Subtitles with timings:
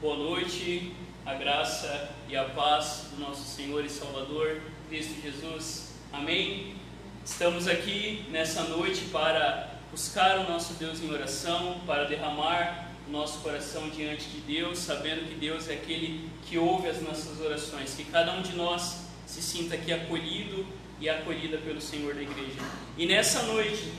[0.00, 0.94] Boa noite,
[1.26, 4.58] a graça e a paz do nosso Senhor e Salvador,
[4.88, 5.90] Cristo Jesus.
[6.10, 6.74] Amém?
[7.22, 13.40] Estamos aqui nessa noite para buscar o nosso Deus em oração, para derramar o nosso
[13.40, 18.04] coração diante de Deus, sabendo que Deus é aquele que ouve as nossas orações, que
[18.04, 20.64] cada um de nós se sinta aqui acolhido
[20.98, 22.58] e acolhida pelo Senhor da igreja.
[22.96, 23.92] E nessa noite,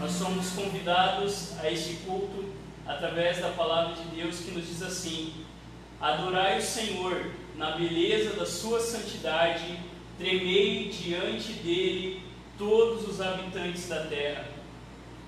[0.00, 5.32] nós somos convidados a este culto através da palavra de Deus que nos diz assim:
[6.00, 9.78] Adorai o Senhor na beleza da sua santidade,
[10.18, 12.22] tremei diante dele
[12.58, 14.46] todos os habitantes da terra.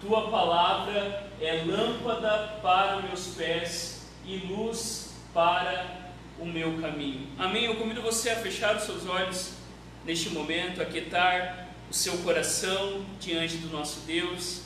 [0.01, 7.29] Tua palavra é lâmpada para meus pés e luz para o meu caminho.
[7.38, 7.65] Amém.
[7.65, 9.52] Eu convido você a fechar os seus olhos
[10.04, 14.62] neste momento, a quietar o seu coração diante do nosso Deus,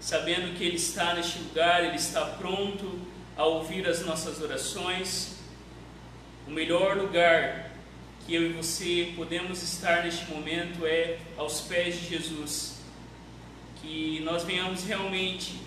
[0.00, 3.00] sabendo que Ele está neste lugar, Ele está pronto
[3.36, 5.36] a ouvir as nossas orações.
[6.46, 7.70] O melhor lugar
[8.26, 12.78] que eu e você podemos estar neste momento é aos pés de Jesus.
[13.80, 15.60] Que nós venhamos realmente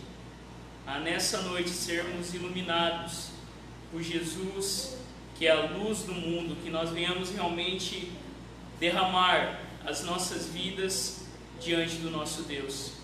[0.85, 3.29] a nessa noite sermos iluminados
[3.91, 4.97] por Jesus,
[5.37, 8.11] que é a luz do mundo, que nós venhamos realmente
[8.79, 11.25] derramar as nossas vidas
[11.59, 13.00] diante do nosso Deus.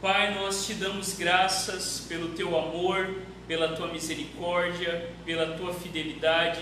[0.00, 3.14] Pai, nós te damos graças pelo teu amor,
[3.46, 6.60] pela tua misericórdia, pela tua fidelidade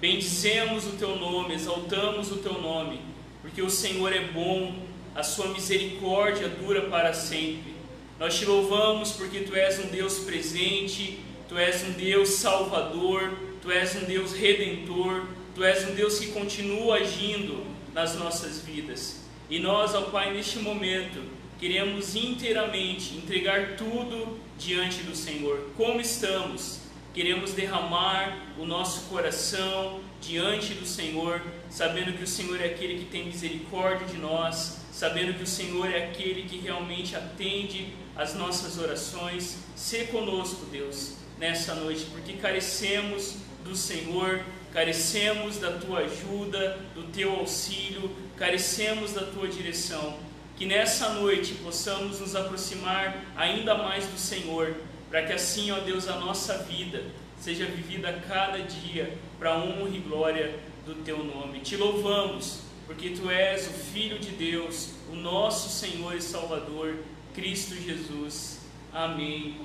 [0.00, 3.00] Bendizemos o teu nome, exaltamos o teu nome,
[3.40, 4.76] porque o Senhor é bom,
[5.14, 7.74] a sua misericórdia dura para sempre.
[8.18, 13.70] Nós te louvamos porque tu és um Deus presente, tu és um Deus salvador, tu
[13.70, 17.64] és um Deus redentor, tu és um Deus que continua agindo
[17.94, 19.24] nas nossas vidas.
[19.48, 21.22] E nós, ó Pai, neste momento,
[21.58, 25.70] queremos inteiramente entregar tudo diante do Senhor.
[25.76, 26.86] Como estamos?
[27.16, 33.06] queremos derramar o nosso coração diante do Senhor, sabendo que o Senhor é aquele que
[33.06, 38.76] tem misericórdia de nós, sabendo que o Senhor é aquele que realmente atende as nossas
[38.76, 39.60] orações.
[39.74, 47.32] Se conosco, Deus, nessa noite, porque carecemos do Senhor, carecemos da tua ajuda, do teu
[47.32, 50.18] auxílio, carecemos da tua direção.
[50.56, 54.74] Que nessa noite possamos nos aproximar ainda mais do Senhor
[55.10, 57.04] para que assim, ó Deus, a nossa vida
[57.38, 61.60] seja vivida cada dia para honra e glória do Teu nome.
[61.60, 66.96] Te louvamos, porque Tu és o Filho de Deus, o nosso Senhor e Salvador,
[67.34, 68.60] Cristo Jesus.
[68.92, 69.60] Amém.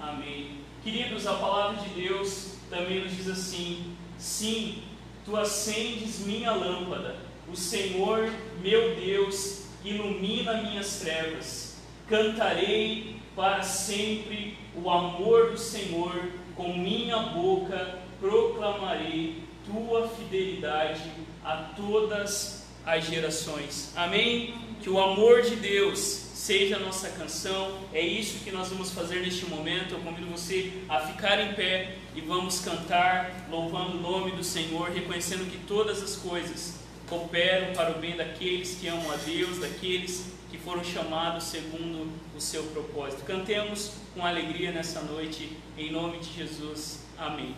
[0.00, 0.58] Amém.
[0.82, 4.82] Queridos, a palavra de Deus também nos diz assim: Sim,
[5.24, 11.76] Tu acendes minha lâmpada, o Senhor, meu Deus, ilumina minhas trevas.
[12.08, 21.10] Cantarei para sempre o amor do Senhor, com minha boca proclamarei tua fidelidade
[21.42, 23.92] a todas as gerações.
[23.96, 24.54] Amém?
[24.82, 27.78] Que o amor de Deus seja a nossa canção.
[27.92, 29.94] É isso que nós vamos fazer neste momento.
[29.94, 34.90] Eu convido você a ficar em pé e vamos cantar, louvando o nome do Senhor,
[34.90, 36.80] reconhecendo que todas as coisas
[37.10, 42.40] cooperam para o bem daqueles que amam a Deus, daqueles que foram chamados segundo o
[42.40, 43.24] seu propósito.
[43.24, 47.00] Cantemos com alegria nessa noite, em nome de Jesus.
[47.18, 47.54] Amém.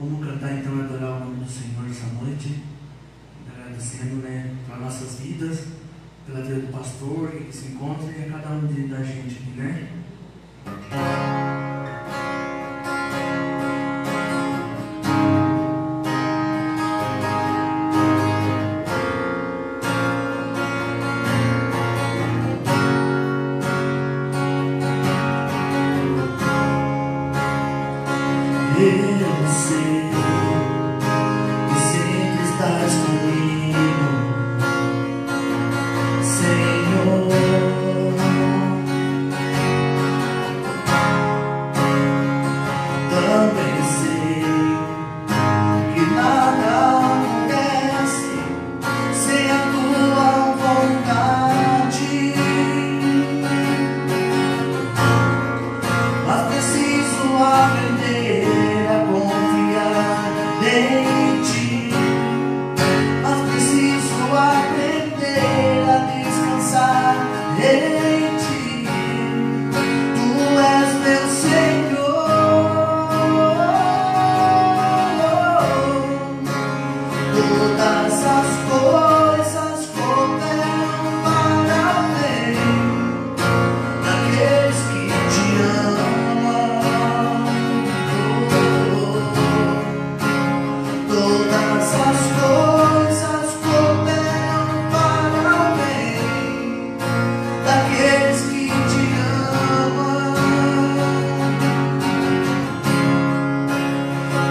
[0.00, 2.62] Vamos cantar então e adorar o nome do Senhor essa noite,
[3.50, 5.77] agradecendo né, para nossas vidas,
[6.28, 9.97] pela vida do pastor que se encontra e a cada um da gente aqui, né?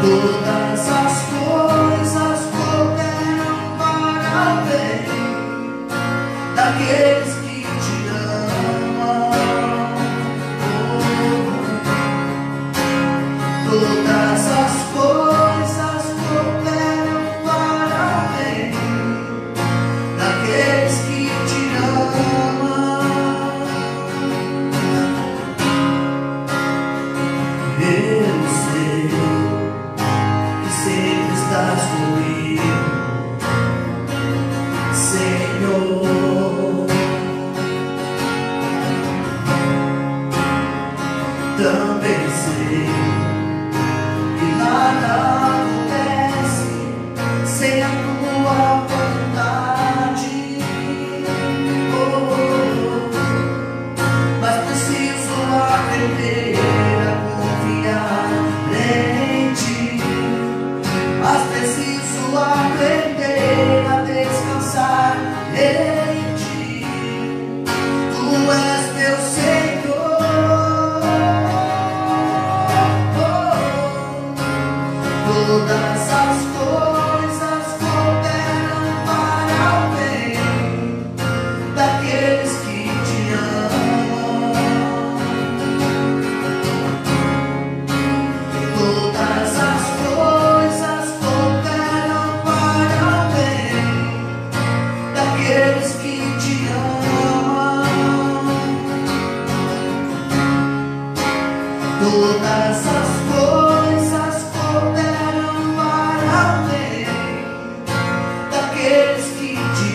[0.07, 0.46] toda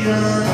[0.04, 0.51] Yeah.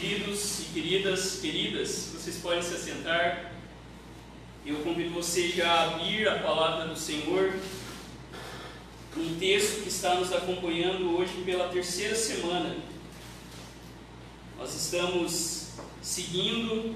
[0.00, 3.50] Queridos e queridas, queridas, vocês podem se assentar.
[4.64, 7.52] Eu convido você já a abrir a palavra do Senhor,
[9.16, 12.76] um texto que está nos acompanhando hoje pela terceira semana.
[14.56, 16.94] Nós estamos seguindo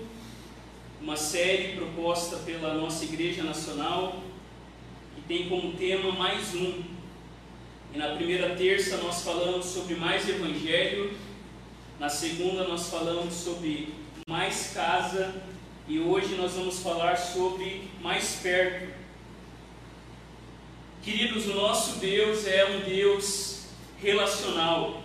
[1.00, 4.22] uma série proposta pela nossa Igreja Nacional,
[5.16, 6.84] que tem como tema mais um.
[7.92, 11.12] E na primeira terça nós falamos sobre mais Evangelho
[12.02, 13.94] na segunda nós falamos sobre
[14.26, 15.32] mais casa
[15.86, 18.92] e hoje nós vamos falar sobre mais perto.
[21.00, 23.66] Queridos, o nosso Deus é um Deus
[23.98, 25.00] relacional.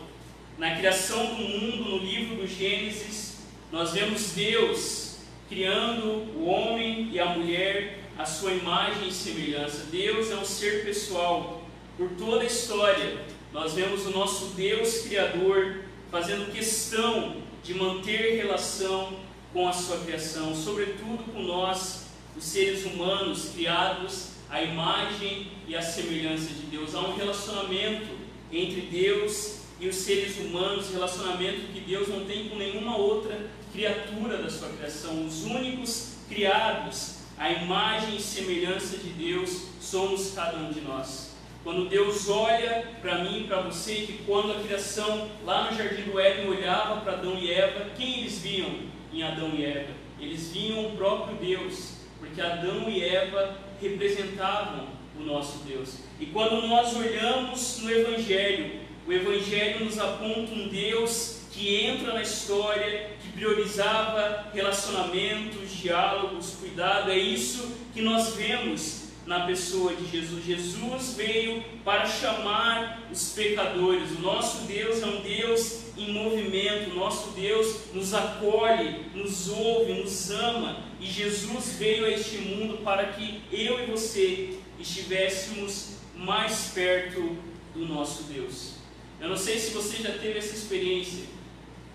[0.57, 7.19] Na criação do mundo, no livro do Gênesis, nós vemos Deus criando o homem e
[7.19, 9.85] a mulher à sua imagem e semelhança.
[9.91, 11.61] Deus é um ser pessoal.
[11.95, 13.23] Por toda a história,
[13.53, 19.13] nós vemos o nosso Deus Criador fazendo questão de manter relação
[19.53, 25.81] com a sua criação, sobretudo com nós, os seres humanos criados à imagem e à
[25.81, 26.95] semelhança de Deus.
[26.95, 28.07] Há um relacionamento
[28.51, 34.37] entre Deus e os seres humanos, relacionamento que Deus não tem com nenhuma outra criatura
[34.37, 35.25] da sua criação.
[35.25, 41.26] Os únicos criados à imagem e semelhança de Deus somos cada um de nós.
[41.67, 46.17] Quando Deus olha para mim para você, que quando a criação lá no jardim do
[46.17, 48.69] Éden olhava para Adão e Eva, quem eles viam
[49.11, 49.89] em Adão e Eva?
[50.17, 54.87] Eles viam o próprio Deus, porque Adão e Eva representavam
[55.19, 56.03] o nosso Deus.
[56.21, 62.21] E quando nós olhamos no Evangelho, o Evangelho nos aponta um Deus que entra na
[62.21, 67.11] história, que priorizava relacionamentos, diálogos, cuidado.
[67.11, 70.45] É isso que nós vemos na pessoa de Jesus.
[70.45, 74.09] Jesus veio para chamar os pecadores.
[74.11, 76.91] O nosso Deus é um Deus em movimento.
[76.91, 80.81] O nosso Deus nos acolhe, nos ouve, nos ama.
[80.99, 87.35] E Jesus veio a este mundo para que eu e você estivéssemos mais perto
[87.75, 88.75] do nosso Deus.
[89.19, 91.25] Eu não sei se você já teve essa experiência,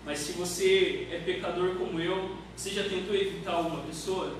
[0.05, 4.35] mas se você é pecador como eu, você já tentou evitar alguma pessoa?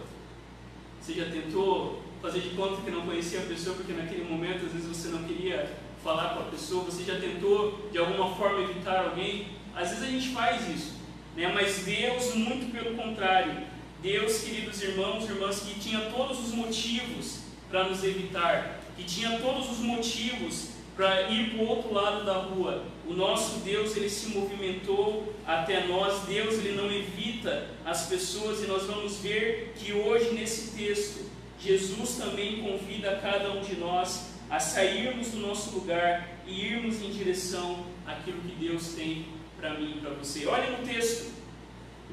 [1.02, 4.72] Você já tentou fazer de conta que não conhecia a pessoa, porque naquele momento às
[4.72, 5.70] vezes você não queria
[6.02, 9.48] falar com a pessoa, você já tentou de alguma forma evitar alguém.
[9.76, 10.94] Às vezes a gente faz isso,
[11.36, 11.52] né?
[11.54, 13.68] mas Deus, muito pelo contrário,
[14.02, 19.40] Deus, queridos irmãos e irmãs, que tinha todos os motivos para nos evitar, que tinha
[19.40, 22.86] todos os motivos para ir para o outro lado da rua.
[23.06, 26.22] O nosso Deus, ele se movimentou até nós.
[26.22, 31.33] Deus, ele não evita as pessoas e nós vamos ver que hoje nesse texto
[31.64, 37.10] Jesus também convida cada um de nós a sairmos do nosso lugar e irmos em
[37.10, 39.26] direção àquilo que Deus tem
[39.58, 40.46] para mim e para você.
[40.46, 41.32] Olha no texto,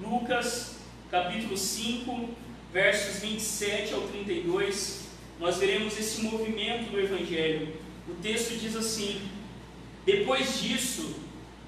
[0.00, 0.76] Lucas
[1.11, 2.30] capítulo 5,
[2.73, 5.09] versos 27 ao 32,
[5.40, 7.75] nós veremos esse movimento do Evangelho.
[8.09, 9.21] O texto diz assim:
[10.07, 11.16] Depois disso,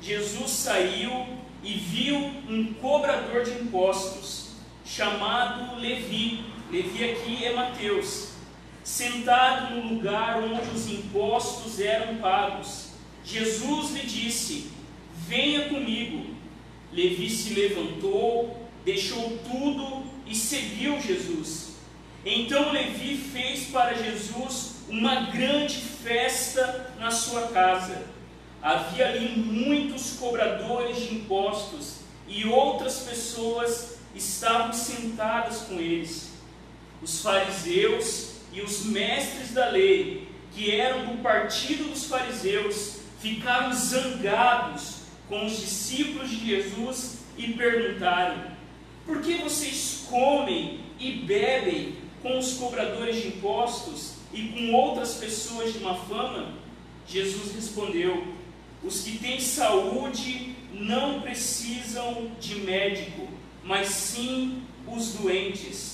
[0.01, 1.27] Jesus saiu
[1.65, 4.53] e viu um cobrador de impostos,
[4.85, 8.29] chamado Levi Levi aqui é Mateus,
[8.83, 12.93] sentado no lugar onde os impostos eram pagos.
[13.23, 14.71] Jesus lhe disse:
[15.29, 16.35] Venha comigo.
[16.91, 21.75] Levi se levantou, deixou tudo e seguiu Jesus.
[22.25, 28.03] Então Levi fez para Jesus uma grande festa na sua casa.
[28.63, 36.32] Havia ali muitos cobradores de impostos e outras pessoas estavam sentadas com eles
[37.03, 45.03] os fariseus e os mestres da lei, que eram do partido dos fariseus, ficaram zangados
[45.29, 48.53] com os discípulos de Jesus e perguntaram:
[49.07, 55.73] Por que vocês comem e bebem com os cobradores de impostos e com outras pessoas
[55.73, 56.55] de má fama?
[57.07, 58.27] Jesus respondeu:
[58.85, 63.29] Os que têm saúde não precisam de médico,
[63.65, 65.92] mas sim os doentes.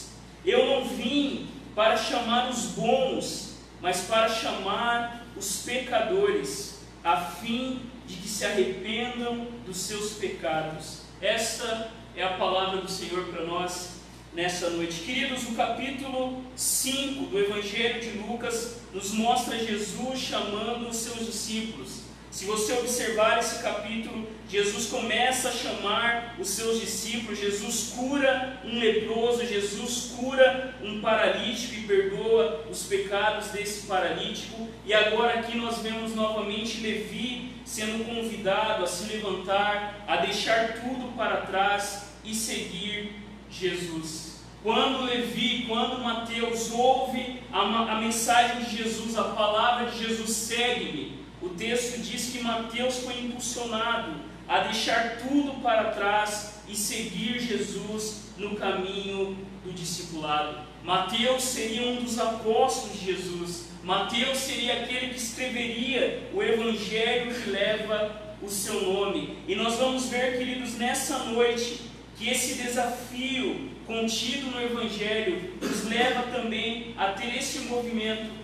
[0.48, 8.16] Eu não vim para chamar os bons, mas para chamar os pecadores, a fim de
[8.16, 11.02] que se arrependam dos seus pecados.
[11.20, 13.98] Esta é a palavra do Senhor para nós
[14.32, 15.02] nessa noite.
[15.02, 22.04] Queridos, o capítulo 5 do Evangelho de Lucas nos mostra Jesus chamando os seus discípulos.
[22.30, 28.78] Se você observar esse capítulo, Jesus começa a chamar os seus discípulos, Jesus cura um
[28.78, 34.66] leproso, Jesus cura um paralítico e perdoa os pecados desse paralítico.
[34.86, 41.14] E agora aqui nós vemos novamente Levi sendo convidado a se levantar, a deixar tudo
[41.14, 43.16] para trás e seguir
[43.50, 44.44] Jesus.
[44.62, 47.60] Quando Levi, quando Mateus ouve a,
[47.92, 53.20] a mensagem de Jesus, a palavra de Jesus, segue-me o texto diz que Mateus foi
[53.20, 60.66] impulsionado a deixar tudo para trás e seguir Jesus no caminho do discipulado.
[60.82, 63.68] Mateus seria um dos apóstolos de Jesus.
[63.84, 69.38] Mateus seria aquele que escreveria o evangelho que leva o seu nome.
[69.46, 71.82] E nós vamos ver, queridos, nessa noite,
[72.16, 78.38] que esse desafio contido no evangelho nos leva também a ter esse movimento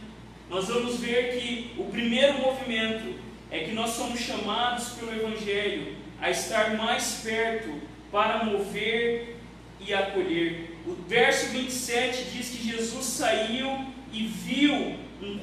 [0.49, 3.15] nós vamos ver que o primeiro movimento
[3.55, 7.81] é que nós somos chamados pelo Evangelho a estar mais perto
[8.11, 9.37] para mover
[9.79, 10.77] e acolher.
[10.85, 15.39] O verso 27 diz que Jesus saiu e viu um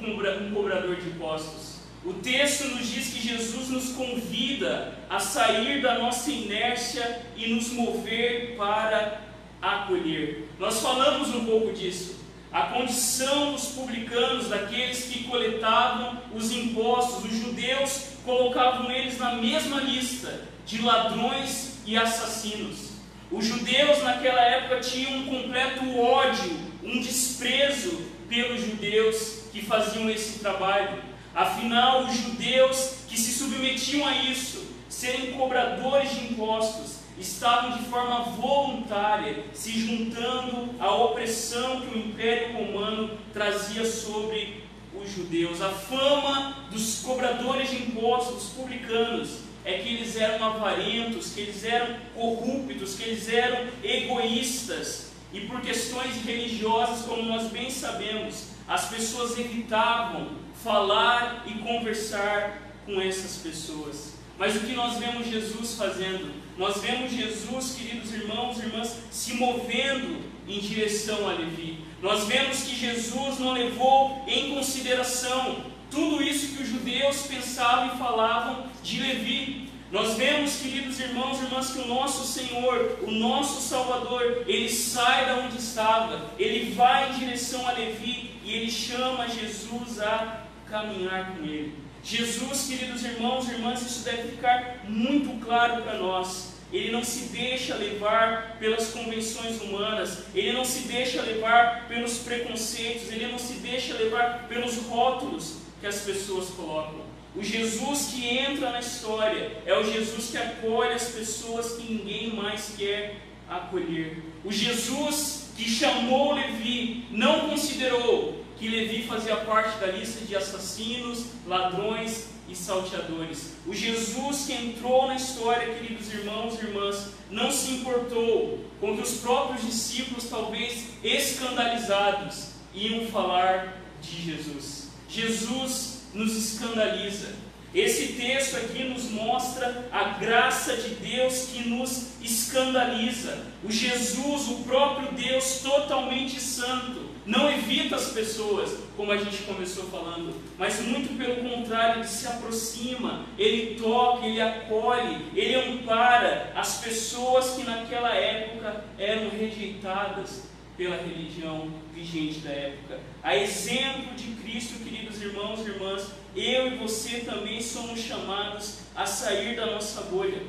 [0.52, 1.80] cobrador de impostos.
[2.04, 7.72] O texto nos diz que Jesus nos convida a sair da nossa inércia e nos
[7.72, 9.22] mover para
[9.62, 10.48] acolher.
[10.58, 12.21] Nós falamos um pouco disso
[12.52, 19.80] a condição dos publicanos, daqueles que coletavam os impostos, os judeus colocavam eles na mesma
[19.80, 22.92] lista de ladrões e assassinos.
[23.30, 30.40] Os judeus naquela época tinham um completo ódio, um desprezo pelos judeus que faziam esse
[30.40, 31.02] trabalho.
[31.34, 38.20] Afinal, os judeus que se submetiam a isso, serem cobradores de impostos, estavam de forma
[38.24, 44.64] voluntária se juntando à opressão que o Império Romano trazia sobre
[44.94, 45.60] os judeus.
[45.60, 51.96] A fama dos cobradores de impostos, publicanos, é que eles eram avarentos, que eles eram
[52.14, 55.12] corruptos, que eles eram egoístas.
[55.32, 63.00] E por questões religiosas, como nós bem sabemos, as pessoas evitavam falar e conversar com
[63.00, 64.14] essas pessoas.
[64.38, 66.32] Mas o que nós vemos Jesus fazendo?
[66.62, 71.80] Nós vemos Jesus, queridos irmãos e irmãs, se movendo em direção a Levi.
[72.00, 77.98] Nós vemos que Jesus não levou em consideração tudo isso que os judeus pensavam e
[77.98, 79.70] falavam de Levi.
[79.90, 85.26] Nós vemos, queridos irmãos e irmãs, que o nosso Senhor, o nosso Salvador, ele sai
[85.26, 91.32] da onde estava, ele vai em direção a Levi e ele chama Jesus a caminhar
[91.32, 91.74] com ele.
[92.04, 96.51] Jesus, queridos irmãos e irmãs, isso deve ficar muito claro para nós.
[96.72, 103.12] Ele não se deixa levar pelas convenções humanas, ele não se deixa levar pelos preconceitos,
[103.12, 107.02] ele não se deixa levar pelos rótulos que as pessoas colocam.
[107.36, 112.34] O Jesus que entra na história é o Jesus que acolhe as pessoas que ninguém
[112.34, 113.16] mais quer
[113.48, 114.22] acolher.
[114.44, 121.26] O Jesus que chamou Levi não considerou que Levi fazia parte da lista de assassinos,
[121.46, 123.54] ladrões e salteadores.
[123.66, 129.02] O Jesus que entrou na história, queridos irmãos e irmãs, não se importou com que
[129.02, 134.88] os próprios discípulos, talvez escandalizados, iam falar de Jesus.
[135.08, 137.34] Jesus nos escandaliza.
[137.74, 143.46] Esse texto aqui nos mostra a graça de Deus que nos escandaliza.
[143.64, 149.84] O Jesus, o próprio Deus totalmente santo, não evita as pessoas, como a gente começou
[149.84, 156.80] falando, mas muito pelo contrário, ele se aproxima, ele toca, ele acolhe, ele ampara as
[156.80, 162.98] pessoas que naquela época eram rejeitadas pela religião vigente da época.
[163.22, 169.06] A exemplo de Cristo, queridos irmãos e irmãs, eu e você também somos chamados a
[169.06, 170.42] sair da nossa bolha.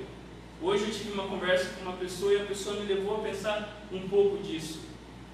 [0.62, 3.84] Hoje eu tive uma conversa com uma pessoa e a pessoa me levou a pensar
[3.92, 4.93] um pouco disso.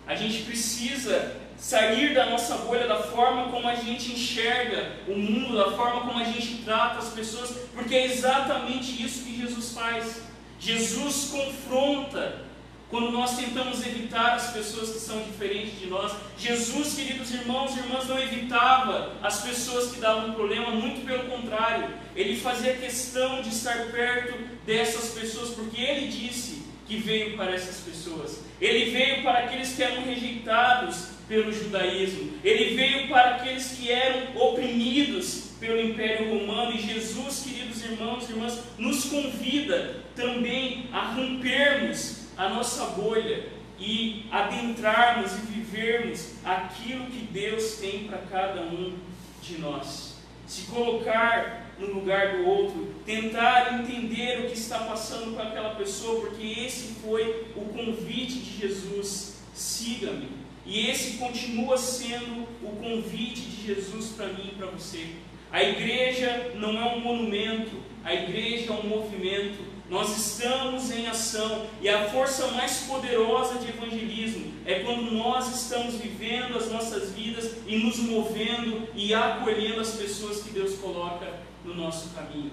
[0.09, 5.55] A gente precisa sair da nossa bolha, da forma como a gente enxerga o mundo,
[5.55, 10.23] da forma como a gente trata as pessoas, porque é exatamente isso que Jesus faz.
[10.59, 12.41] Jesus confronta
[12.89, 16.11] quando nós tentamos evitar as pessoas que são diferentes de nós.
[16.39, 21.87] Jesus, queridos irmãos e irmãs, não evitava as pessoas que davam problema, muito pelo contrário,
[22.15, 24.33] ele fazia questão de estar perto
[24.65, 26.58] dessas pessoas, porque ele disse
[26.89, 28.43] que veio para essas pessoas.
[28.59, 32.33] Ele veio para aqueles que eram rejeitados pelo judaísmo.
[32.43, 36.71] Ele veio para aqueles que eram oprimidos pelo Império Romano.
[36.75, 43.47] E Jesus, queridos irmãos e irmãs, nos convida também a rompermos a nossa bolha
[43.79, 48.97] e adentrarmos e vivermos aquilo que Deus tem para cada um
[49.43, 50.17] de nós.
[50.47, 56.21] Se colocar no lugar do outro, tentar entender o que está passando com aquela pessoa,
[56.21, 60.39] porque esse foi o convite de Jesus: siga-me.
[60.65, 65.07] E esse continua sendo o convite de Jesus para mim e para você.
[65.51, 67.71] A igreja não é um monumento,
[68.03, 69.67] a igreja é um movimento.
[69.89, 75.95] Nós estamos em ação e a força mais poderosa de evangelismo é quando nós estamos
[75.95, 81.75] vivendo as nossas vidas e nos movendo e acolhendo as pessoas que Deus coloca no
[81.75, 82.51] nosso caminho.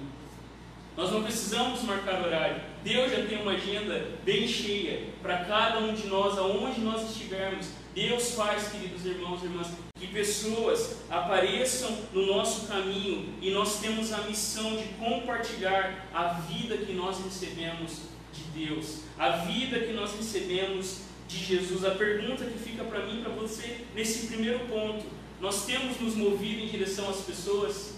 [0.97, 2.63] Nós não precisamos marcar horário.
[2.83, 7.69] Deus já tem uma agenda bem cheia para cada um de nós, aonde nós estivermos.
[7.95, 14.13] Deus faz, queridos irmãos e irmãs, que pessoas apareçam no nosso caminho e nós temos
[14.13, 20.15] a missão de compartilhar a vida que nós recebemos de Deus, a vida que nós
[20.15, 21.85] recebemos de Jesus.
[21.85, 25.05] A pergunta que fica para mim para você nesse primeiro ponto:
[25.41, 27.96] nós temos nos movido em direção às pessoas?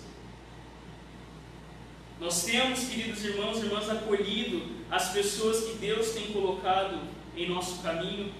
[2.20, 6.98] Nós temos, queridos irmãos e irmãs, acolhido as pessoas que Deus tem colocado
[7.37, 8.33] em nosso caminho.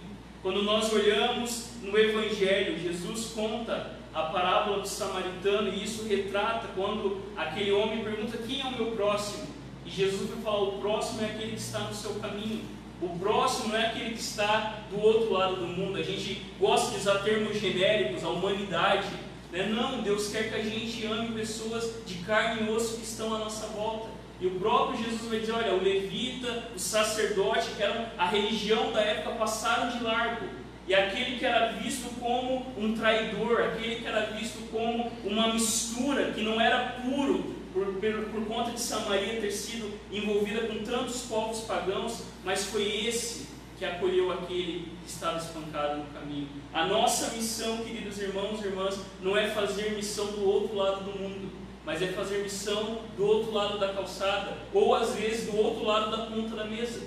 [0.43, 7.23] Quando nós olhamos no Evangelho, Jesus conta a parábola do samaritano e isso retrata quando
[7.37, 9.47] aquele homem pergunta quem é o meu próximo.
[9.87, 12.65] E Jesus vai falar: o próximo é aquele que está no seu caminho.
[13.01, 15.99] O próximo não é aquele que está do outro lado do mundo.
[15.99, 19.07] A gente gosta de usar termos genéricos, a humanidade.
[19.53, 19.67] Né?
[19.67, 23.39] Não, Deus quer que a gente ame pessoas de carne e osso que estão à
[23.39, 24.09] nossa volta.
[24.41, 28.93] E o próprio Jesus vai dizer: olha, o levita, o sacerdote, que eram a religião
[28.93, 30.47] da época, passaram de largo.
[30.87, 36.31] e aquele que era visto como um traidor, aquele que era visto como uma mistura,
[36.33, 41.23] que não era puro, por, por, por, conta de Samaria ter sido envolvida com tantos
[41.23, 46.49] povos pagãos, mas foi esse que acolheu aquele que estava espancado no caminho.
[46.75, 51.19] A nossa missão, queridos irmãos e irmãs, não é fazer missão do outro lado do
[51.19, 51.51] mundo,
[51.87, 56.11] mas é fazer missão do outro lado da calçada, ou às vezes do outro lado
[56.11, 57.07] da ponta da mesa,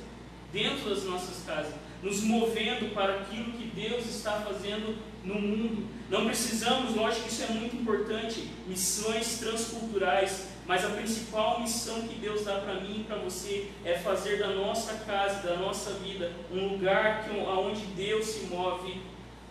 [0.52, 5.88] dentro das nossas casas, nos movendo para aquilo que Deus está fazendo no mundo.
[6.10, 12.16] Não precisamos, lógico que isso é muito importante, missões transculturais, mas a principal missão que
[12.16, 16.32] Deus dá para mim e para você é fazer da nossa casa, da nossa vida,
[16.50, 19.02] um lugar que, onde Deus se move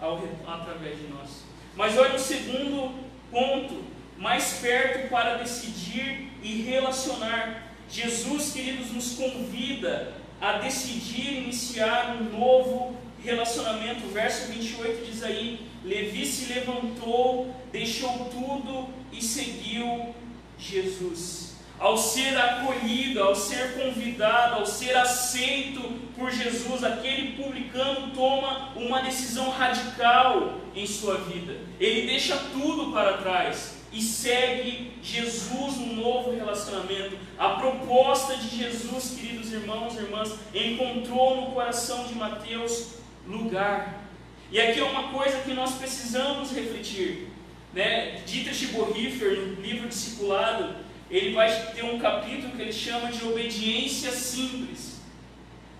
[0.00, 1.44] ao, através de nós.
[1.76, 2.94] Mas olha o segundo
[3.30, 3.84] ponto,
[4.16, 7.70] mais perto para decidir e relacionar.
[7.90, 14.06] Jesus, queridos, nos convida a decidir iniciar um novo relacionamento.
[14.06, 20.14] O verso 28 diz aí: Levi se levantou, deixou tudo e seguiu
[20.60, 21.54] Jesus.
[21.78, 25.80] Ao ser acolhido, ao ser convidado, ao ser aceito
[26.14, 31.56] por Jesus, aquele publicano toma uma decisão radical em sua vida.
[31.80, 37.16] Ele deixa tudo para trás e segue Jesus no novo relacionamento.
[37.38, 42.88] A proposta de Jesus, queridos irmãos e irmãs, encontrou no coração de Mateus
[43.26, 44.04] lugar.
[44.52, 47.28] E aqui é uma coisa que nós precisamos refletir.
[47.72, 48.22] Né?
[48.26, 50.74] Dietrich Bonhoeffer, no livro Discipulado,
[51.10, 55.00] ele vai ter um capítulo que ele chama de obediência simples.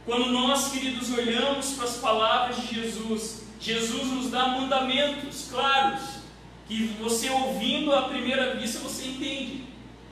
[0.05, 6.21] Quando nós, queridos, olhamos para as palavras de Jesus, Jesus nos dá mandamentos claros,
[6.67, 9.65] que você ouvindo à primeira vista você entende.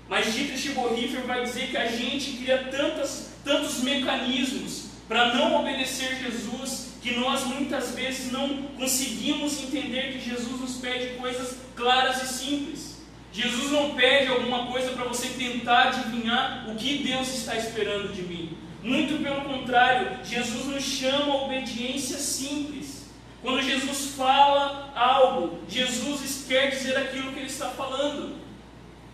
[0.08, 6.16] Mas Dietrich Bonhoeffer vai dizer que a gente cria tantas, tantos mecanismos para não obedecer
[6.16, 12.26] Jesus que nós muitas vezes não conseguimos entender que Jesus nos pede coisas claras e
[12.26, 12.98] simples.
[13.32, 18.22] Jesus não pede alguma coisa para você tentar adivinhar o que Deus está esperando de
[18.22, 18.58] mim.
[18.82, 23.06] Muito pelo contrário, Jesus nos chama a obediência simples.
[23.42, 28.37] Quando Jesus fala algo, Jesus quer dizer aquilo que ele está falando.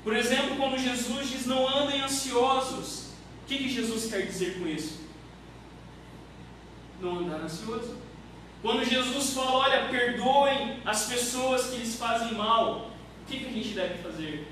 [0.02, 3.08] Por exemplo, quando Jesus diz não andem ansiosos,
[3.42, 5.03] o que, que Jesus quer dizer com isso?
[7.00, 7.96] Não andar ansioso.
[8.62, 12.90] Quando Jesus fala, olha, perdoem as pessoas que lhes fazem mal,
[13.22, 14.48] o que, que a gente deve fazer?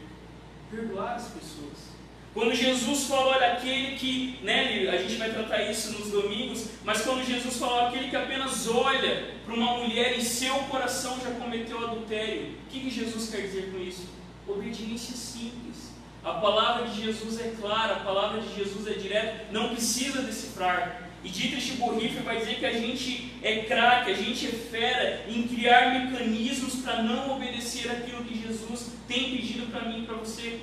[0.71, 1.93] Perdoar as pessoas.
[2.35, 7.03] Quando Jesus falou, olha, aquele que, né, a gente vai tratar isso nos domingos, mas
[7.03, 11.85] quando Jesus falou, aquele que apenas olha para uma mulher em seu coração já cometeu
[11.85, 14.09] adultério, o que, que Jesus quer dizer com isso?
[14.49, 15.93] Obediência simples.
[16.25, 21.02] A palavra de Jesus é clara, a palavra de Jesus é direta, não precisa decifrar.
[21.25, 25.47] E Dietrich Bonhoeffer vai dizer que a gente é craque, a gente é fera em
[25.47, 30.61] criar mecanismos para não obedecer aquilo que Jesus tem pedido para mim e para você.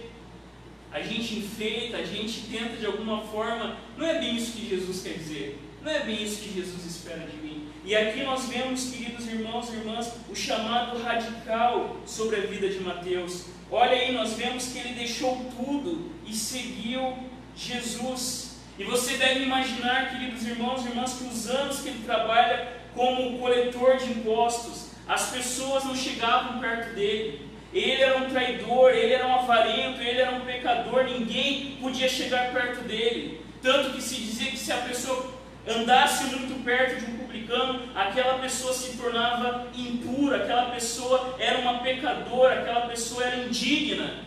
[0.92, 3.78] A gente enfeita, a gente tenta de alguma forma.
[3.98, 5.60] Não é bem isso que Jesus quer dizer.
[5.84, 7.68] Não é bem isso que Jesus espera de mim.
[7.86, 12.80] E aqui nós vemos, queridos irmãos e irmãs, o chamado radical sobre a vida de
[12.82, 13.46] Mateus.
[13.72, 17.18] Olha aí, nós vemos que ele deixou tudo e seguiu
[17.56, 18.49] Jesus.
[18.80, 23.38] E você deve imaginar, queridos irmãos e irmãs, que os anos que ele trabalha como
[23.38, 27.46] coletor de impostos, as pessoas não chegavam perto dele.
[27.74, 32.54] Ele era um traidor, ele era um avarento, ele era um pecador, ninguém podia chegar
[32.54, 33.46] perto dele.
[33.62, 35.34] Tanto que se dizia que se a pessoa
[35.68, 41.80] andasse muito perto de um publicano, aquela pessoa se tornava impura, aquela pessoa era uma
[41.80, 44.24] pecadora, aquela pessoa era indigna.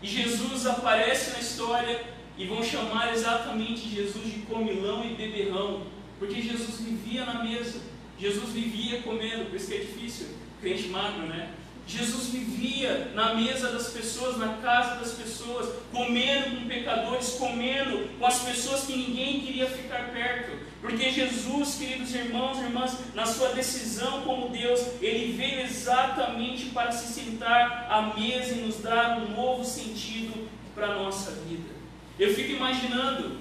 [0.00, 5.82] E Jesus aparece na história e vão chamar exatamente Jesus de comilão e beberrão,
[6.18, 7.80] porque Jesus vivia na mesa,
[8.18, 10.28] Jesus vivia comendo, por isso que é difícil,
[10.60, 11.50] crente magro, né?
[11.86, 18.26] Jesus vivia na mesa das pessoas, na casa das pessoas, comendo com pecadores, comendo com
[18.26, 20.58] as pessoas que ninguém queria ficar perto.
[20.82, 26.92] Porque Jesus, queridos irmãos e irmãs, na sua decisão como Deus, ele veio exatamente para
[26.92, 31.77] se sentar à mesa e nos dar um novo sentido para a nossa vida.
[32.18, 33.38] Eu fico imaginando,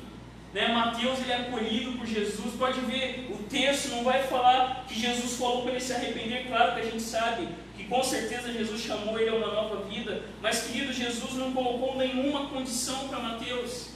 [0.54, 5.00] né, Mateus ele é acolhido por Jesus, pode ver, o texto não vai falar que
[5.00, 8.82] Jesus falou para ele se arrepender, claro que a gente sabe que com certeza Jesus
[8.82, 13.90] chamou ele a uma nova vida, mas querido, Jesus não colocou nenhuma condição para Mateus.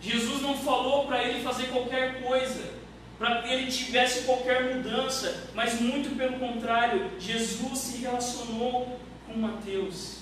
[0.00, 2.64] Jesus não falou para ele fazer qualquer coisa,
[3.18, 10.21] para que ele tivesse qualquer mudança, mas muito pelo contrário, Jesus se relacionou com Mateus.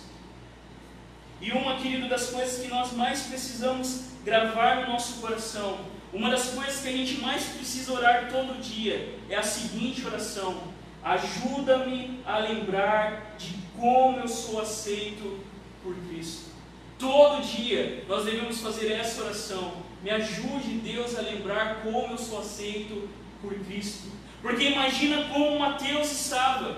[1.40, 5.81] E uma, querido, das coisas que nós mais precisamos gravar no nosso coração.
[6.12, 10.62] Uma das coisas que a gente mais precisa orar todo dia é a seguinte oração:
[11.03, 15.40] Ajuda-me a lembrar de como eu sou aceito
[15.83, 16.50] por Cristo.
[16.98, 19.72] Todo dia nós devemos fazer essa oração.
[20.03, 23.09] Me ajude, Deus, a lembrar como eu sou aceito
[23.40, 24.09] por Cristo.
[24.42, 26.76] Porque imagina como Mateus estava.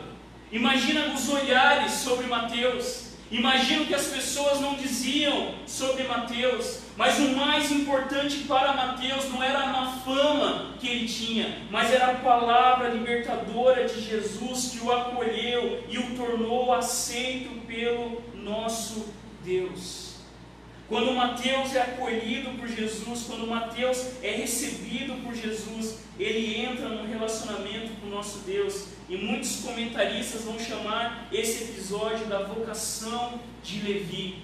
[0.53, 3.12] Imagina os olhares sobre Mateus.
[3.33, 6.81] Imagina o que as pessoas não diziam sobre Mateus.
[6.99, 12.09] Mas o mais importante para Mateus não era a fama que ele tinha, mas era
[12.09, 19.07] a palavra libertadora de Jesus que o acolheu e o tornou aceito pelo nosso
[19.43, 20.12] Deus.
[20.93, 27.09] Quando Mateus é acolhido por Jesus, quando Mateus é recebido por Jesus, ele entra num
[27.09, 28.89] relacionamento com o nosso Deus.
[29.09, 34.43] E muitos comentaristas vão chamar esse episódio da vocação de Levi.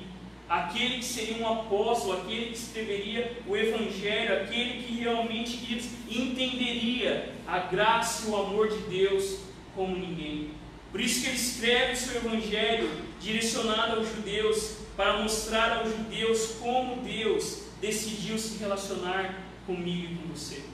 [0.48, 7.30] Aquele que seria um apóstolo, aquele que escreveria o Evangelho, aquele que realmente queridos, entenderia
[7.46, 9.40] a graça e o amor de Deus
[9.74, 10.52] como ninguém.
[10.90, 16.56] Por isso que ele escreve o seu Evangelho direcionado aos judeus, para mostrar aos judeus
[16.60, 20.64] como Deus decidiu se relacionar comigo e com você.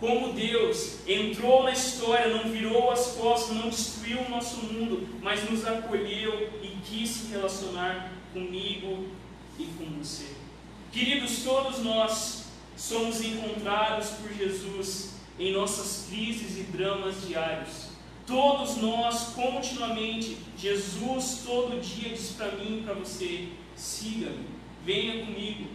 [0.00, 5.50] Como Deus entrou na história, não virou as costas, não destruiu o nosso mundo, mas
[5.50, 9.08] nos acolheu e quis se relacionar comigo
[9.58, 10.28] e com você.
[10.90, 17.88] Queridos, todos nós somos encontrados por Jesus em nossas crises e dramas diários.
[18.26, 24.46] Todos nós, continuamente, Jesus todo dia diz para mim e para você: siga-me,
[24.84, 25.68] venha comigo.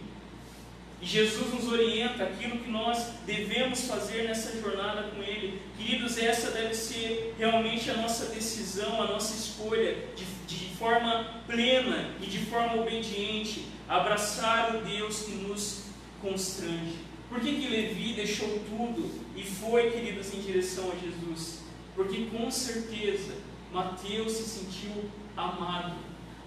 [1.00, 5.60] E Jesus nos orienta aquilo que nós devemos fazer nessa jornada com Ele.
[5.76, 12.10] Queridos, essa deve ser realmente a nossa decisão, a nossa escolha, de, de forma plena
[12.20, 15.84] e de forma obediente, abraçar o Deus que nos
[16.22, 16.98] constrange.
[17.28, 21.64] Por que, que Levi deixou tudo e foi, queridos, em direção a Jesus?
[21.94, 23.34] Porque com certeza
[23.72, 25.96] Mateus se sentiu amado,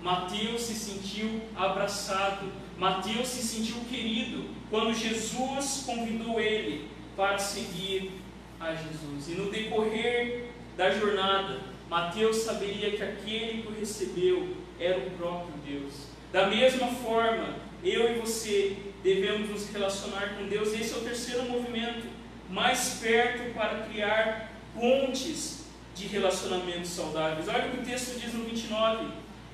[0.02, 8.12] Mateus se sentiu abraçado, Mateus se sentiu querido quando Jesus convidou ele para seguir
[8.60, 9.30] a Jesus.
[9.30, 15.54] E no decorrer da jornada, Mateus saberia que aquele que o recebeu era o próprio
[15.66, 15.94] Deus.
[16.32, 20.74] Da mesma forma, eu e você devemos nos relacionar com Deus.
[20.74, 22.06] Esse é o terceiro movimento,
[22.50, 27.48] mais perto para criar pontes de relacionamentos saudáveis.
[27.48, 29.08] Olha o que o texto diz no 29.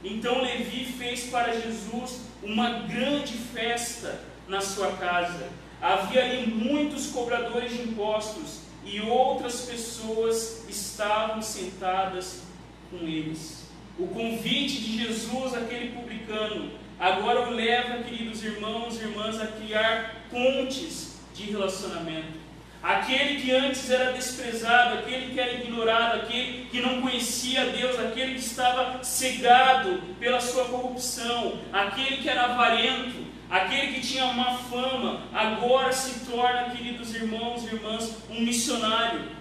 [0.03, 5.49] Então Levi fez para Jesus uma grande festa na sua casa.
[5.81, 12.41] Havia ali muitos cobradores de impostos e outras pessoas estavam sentadas
[12.89, 13.63] com eles.
[13.97, 20.25] O convite de Jesus àquele publicano agora o leva, queridos irmãos e irmãs, a criar
[20.29, 22.42] pontes de relacionamento.
[22.83, 28.33] Aquele que antes era desprezado, aquele que era ignorado, aquele que não conhecia Deus, aquele
[28.33, 35.21] que estava cegado pela sua corrupção, aquele que era avarento, aquele que tinha uma fama,
[35.31, 39.31] agora se torna, queridos irmãos e irmãs, um missionário.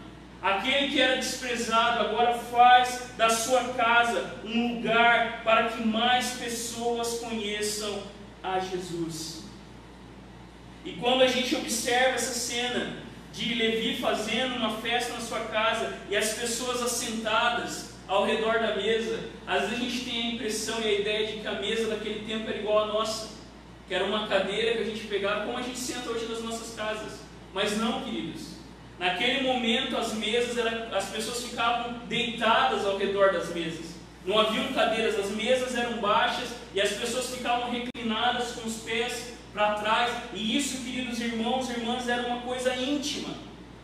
[0.41, 7.19] Aquele que era desprezado agora faz da sua casa um lugar para que mais pessoas
[7.19, 8.05] conheçam
[8.41, 9.43] a Jesus.
[10.85, 13.02] E quando a gente observa essa cena,
[13.33, 18.77] de Levi fazendo uma festa na sua casa e as pessoas assentadas ao redor da
[18.77, 19.21] mesa.
[19.47, 22.27] Às vezes a gente tem a impressão e a ideia de que a mesa daquele
[22.27, 23.31] tempo era igual à nossa,
[23.89, 26.75] que era uma cadeira que a gente pegava como a gente senta hoje nas nossas
[26.75, 27.21] casas.
[27.55, 28.53] Mas não, queridos.
[28.99, 33.92] Naquele momento as mesas, era, as pessoas ficavam deitadas ao redor das mesas.
[34.25, 39.33] Não haviam cadeiras, as mesas eram baixas e as pessoas ficavam reclinadas com os pés
[39.53, 40.13] para trás.
[40.33, 43.35] E isso, queridos irmãos e irmãs, era uma coisa íntima.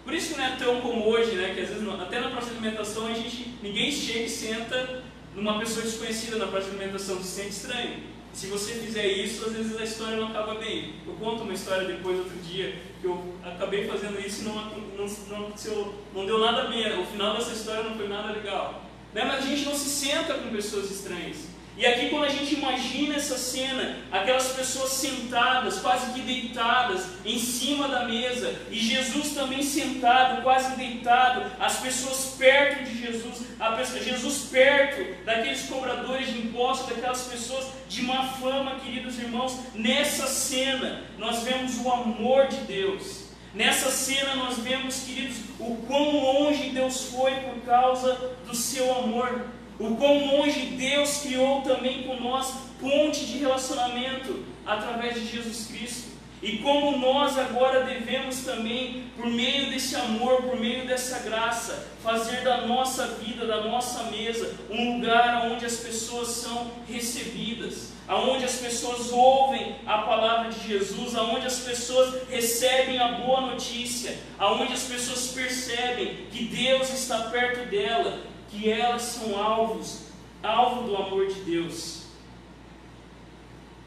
[0.05, 1.53] Por isso que não é tão como hoje, né?
[1.55, 5.03] Que às vezes até na praça de alimentação a gente ninguém chega e senta
[5.35, 8.19] numa pessoa desconhecida na praça de alimentação, se sente estranho.
[8.33, 10.95] Se você fizer isso, às vezes a história não acaba bem.
[11.07, 15.07] Eu conto uma história depois outro dia que eu acabei fazendo isso e não, não,
[15.07, 17.01] não, não deu nada bem.
[17.01, 18.88] O final dessa história não foi nada legal.
[19.15, 19.25] Né?
[19.25, 21.49] Mas a gente não se senta com pessoas estranhas.
[21.79, 27.39] E aqui, quando a gente imagina essa cena, aquelas pessoas sentadas, quase que deitadas, em
[27.39, 33.45] cima da mesa, e Jesus também sentado, quase deitado, as pessoas perto de Jesus,
[33.77, 40.27] pessoa, Jesus perto daqueles cobradores de impostos, daquelas pessoas de má fama, queridos irmãos, nessa
[40.27, 43.28] cena nós vemos o amor de Deus.
[43.55, 48.15] Nessa cena nós vemos, queridos, o quão longe Deus foi por causa
[48.47, 49.47] do seu amor
[49.79, 56.18] o quão longe Deus criou também com nós ponte de relacionamento através de Jesus Cristo.
[56.41, 62.43] E como nós agora devemos também, por meio desse amor, por meio dessa graça, fazer
[62.43, 68.55] da nossa vida, da nossa mesa, um lugar onde as pessoas são recebidas, aonde as
[68.55, 74.85] pessoas ouvem a palavra de Jesus, aonde as pessoas recebem a boa notícia, aonde as
[74.85, 80.05] pessoas percebem que Deus está perto dela, que elas são alvos,
[80.41, 81.98] alvo do amor de Deus.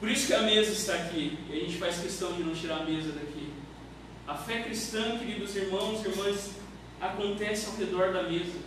[0.02, 2.78] Por isso que a mesa está aqui, e a gente faz questão de não tirar
[2.78, 3.54] a mesa daqui.
[4.28, 6.52] A fé cristã, queridos irmãos e irmãs,
[7.00, 8.60] acontece ao redor da mesa.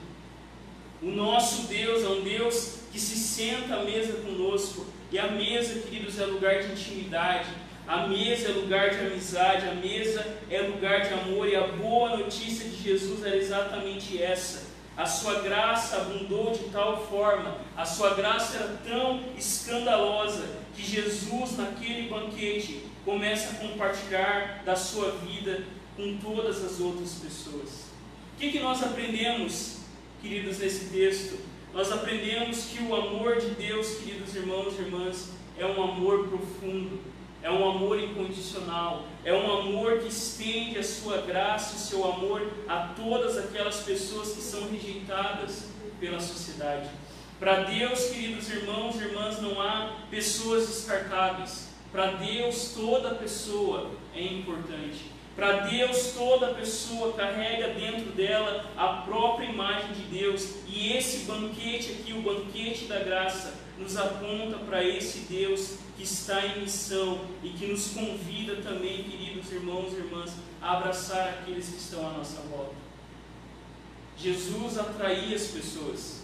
[1.02, 5.80] O nosso Deus é um Deus que se senta à mesa conosco, e a mesa,
[5.80, 7.48] queridos, é lugar de intimidade,
[7.84, 12.16] a mesa é lugar de amizade, a mesa é lugar de amor, e a boa
[12.16, 14.72] notícia de Jesus era exatamente essa.
[14.96, 21.56] A sua graça abundou de tal forma, a sua graça era tão escandalosa que Jesus,
[21.56, 25.64] naquele banquete, começa a compartilhar da sua vida
[25.96, 27.84] com todas as outras pessoas.
[28.34, 29.78] O que, que nós aprendemos,
[30.22, 31.38] queridos, nesse texto?
[31.72, 37.00] Nós aprendemos que o amor de Deus, queridos irmãos e irmãs, é um amor profundo,
[37.44, 42.50] é um amor incondicional, é um amor que estende a sua graça o seu amor
[42.66, 45.68] a todas aquelas pessoas que são rejeitadas
[46.00, 46.88] pela sociedade.
[47.38, 51.68] Para Deus, queridos irmãos e irmãs, não há pessoas descartáveis.
[51.92, 55.12] Para Deus, toda pessoa é importante.
[55.36, 60.60] Para Deus, toda pessoa carrega dentro dela a própria imagem de Deus.
[60.66, 66.44] E esse banquete aqui, o banquete da graça, nos aponta para esse Deus que está
[66.46, 71.76] em missão e que nos convida também, queridos irmãos e irmãs, a abraçar aqueles que
[71.76, 72.74] estão à nossa volta.
[74.16, 76.22] Jesus atraía as pessoas.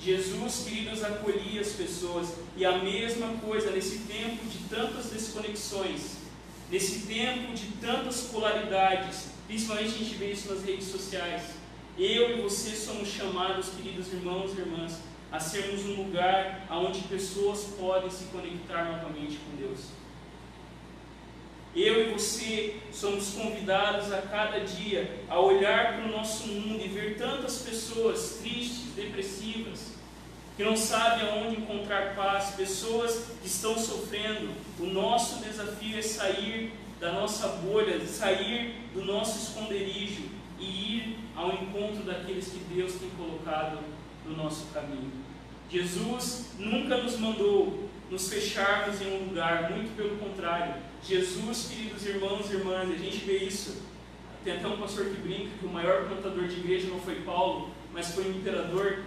[0.00, 6.16] Jesus, queridos, acolhia as pessoas, e a mesma coisa nesse tempo de tantas desconexões,
[6.68, 11.42] nesse tempo de tantas polaridades, principalmente a gente vê isso nas redes sociais.
[11.96, 14.98] Eu e você somos chamados, queridos irmãos e irmãs,
[15.32, 19.86] a sermos um lugar onde pessoas podem se conectar novamente com Deus.
[21.74, 26.88] Eu e você somos convidados a cada dia a olhar para o nosso mundo e
[26.88, 29.94] ver tantas pessoas tristes, depressivas,
[30.54, 34.50] que não sabem aonde encontrar paz, pessoas que estão sofrendo.
[34.78, 40.24] O nosso desafio é sair da nossa bolha, sair do nosso esconderijo
[40.58, 43.78] e ir ao encontro daqueles que Deus tem colocado
[44.26, 45.21] no nosso caminho.
[45.72, 50.74] Jesus nunca nos mandou nos fecharmos em um lugar, muito pelo contrário.
[51.02, 53.82] Jesus, queridos irmãos e irmãs, a gente vê isso.
[54.44, 57.70] Tem até um pastor que brinca que o maior plantador de igreja não foi Paulo,
[57.92, 58.98] mas foi o imperador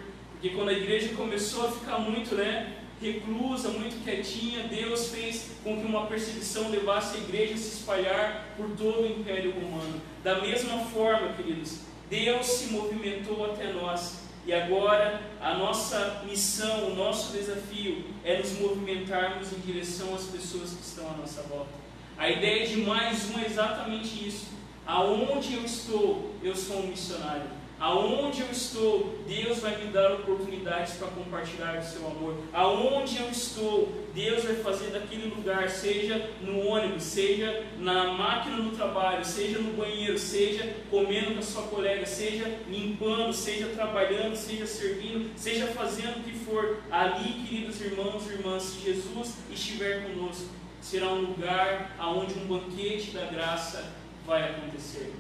[0.46, 5.80] porque quando a igreja começou a ficar muito né, reclusa, muito quietinha, Deus fez com
[5.80, 10.00] que uma perseguição levasse a igreja a se espalhar por todo o Império Romano.
[10.24, 11.80] Da mesma forma, queridos,
[12.12, 14.25] Deus se movimentou até nós.
[14.46, 20.72] E agora a nossa missão, o nosso desafio é nos movimentarmos em direção às pessoas
[20.72, 21.72] que estão à nossa volta.
[22.18, 24.46] A ideia de mais um é exatamente isso.
[24.86, 27.50] Aonde eu estou, eu sou um missionário.
[27.86, 32.36] Aonde eu estou, Deus vai me dar oportunidades para compartilhar o seu amor.
[32.52, 38.72] Aonde eu estou, Deus vai fazer daquele lugar, seja no ônibus, seja na máquina no
[38.72, 44.66] trabalho, seja no banheiro, seja comendo com a sua colega, seja limpando, seja trabalhando, seja
[44.66, 46.80] servindo, seja fazendo o que for.
[46.90, 50.50] Ali, queridos irmãos e irmãs, se Jesus estiver conosco,
[50.82, 53.94] será um lugar aonde um banquete da graça
[54.26, 55.14] vai acontecer.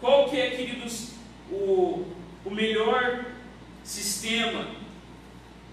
[0.00, 1.15] Qual que é, queridos,
[1.50, 2.04] o,
[2.44, 3.24] o melhor
[3.84, 4.66] sistema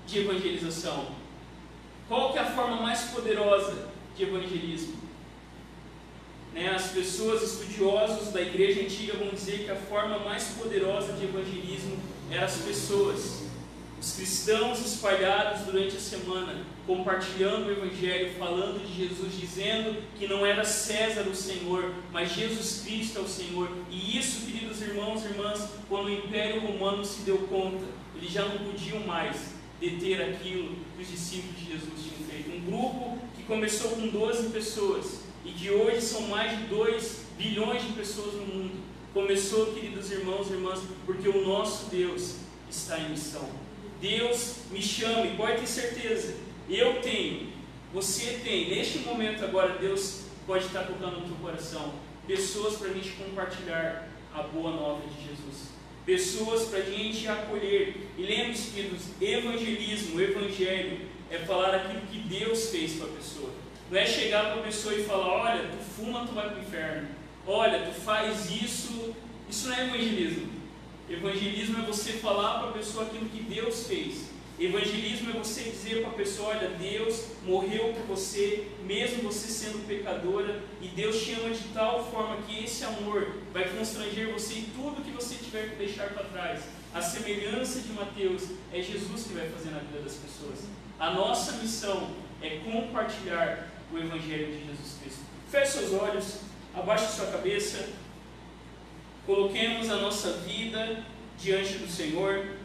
[0.06, 1.08] de evangelização?
[2.08, 4.96] Qual que é a forma mais poderosa de evangelismo?
[6.54, 11.24] Né, as pessoas estudiosos da igreja antiga vão dizer que a forma mais poderosa de
[11.24, 11.98] evangelismo
[12.30, 13.44] é as pessoas.
[14.04, 20.46] Os cristãos espalhados durante a semana, compartilhando o Evangelho, falando de Jesus, dizendo que não
[20.46, 23.72] era César o Senhor, mas Jesus Cristo é o Senhor.
[23.90, 27.86] E isso, queridos irmãos e irmãs, quando o Império Romano se deu conta,
[28.18, 32.58] eles já não podiam mais deter aquilo que os discípulos de Jesus tinham feito.
[32.58, 37.82] Um grupo que começou com 12 pessoas e que hoje são mais de 2 bilhões
[37.82, 38.84] de pessoas no mundo.
[39.14, 42.36] Começou, queridos irmãos e irmãs, porque o nosso Deus
[42.70, 43.73] está em missão.
[44.04, 46.36] Deus me chama e pode ter certeza,
[46.70, 47.54] eu tenho,
[47.94, 51.94] você tem, neste momento agora, Deus pode estar tocando no teu coração
[52.28, 55.70] pessoas para a gente compartilhar a boa nova de Jesus,
[56.06, 58.10] pessoas para a gente acolher.
[58.18, 61.00] E lembre-se, queridos, evangelismo, evangelho,
[61.32, 63.52] é falar aquilo que Deus fez para a pessoa.
[63.90, 66.62] Não é chegar para a pessoa e falar, olha, tu fuma, tu vai para o
[66.62, 67.08] inferno.
[67.48, 69.16] Olha, tu faz isso.
[69.50, 70.63] Isso não é evangelismo.
[71.14, 74.30] Evangelismo é você falar para a pessoa aquilo que Deus fez.
[74.60, 79.88] Evangelismo é você dizer para a pessoa: olha, Deus morreu por você, mesmo você sendo
[79.88, 84.66] pecadora, e Deus te ama de tal forma que esse amor vai constranger você em
[84.76, 86.64] tudo que você tiver que deixar para trás.
[86.94, 90.60] A semelhança de Mateus é Jesus que vai fazer na vida das pessoas.
[91.00, 92.12] A nossa missão
[92.42, 95.22] é compartilhar o Evangelho de Jesus Cristo.
[95.50, 96.40] Feche seus olhos,
[96.74, 97.90] abaixe sua cabeça,
[99.26, 101.04] coloquemos a nossa vida
[101.38, 102.58] diante do Senhor.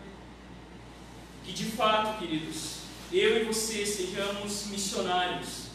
[1.45, 2.81] Que de fato, queridos,
[3.13, 5.69] eu e você sejamos missionários,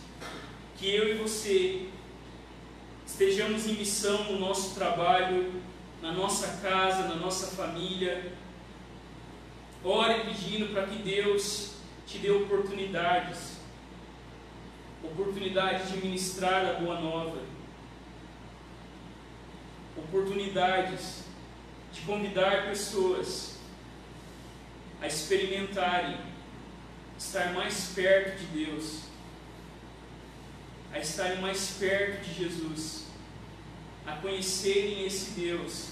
[0.77, 1.88] que eu e você
[3.05, 5.61] estejamos em missão no nosso trabalho,
[6.01, 8.34] na nossa casa, na nossa família.
[9.84, 11.73] Ore pedindo para que Deus
[12.05, 13.53] te dê oportunidades
[15.03, 17.38] oportunidade de ministrar a boa nova,
[19.97, 21.23] oportunidades
[21.91, 23.57] de convidar pessoas
[25.01, 26.17] a experimentarem
[27.17, 29.01] estar mais perto de Deus,
[30.91, 33.05] a estarem mais perto de Jesus,
[34.05, 35.89] a conhecerem esse Deus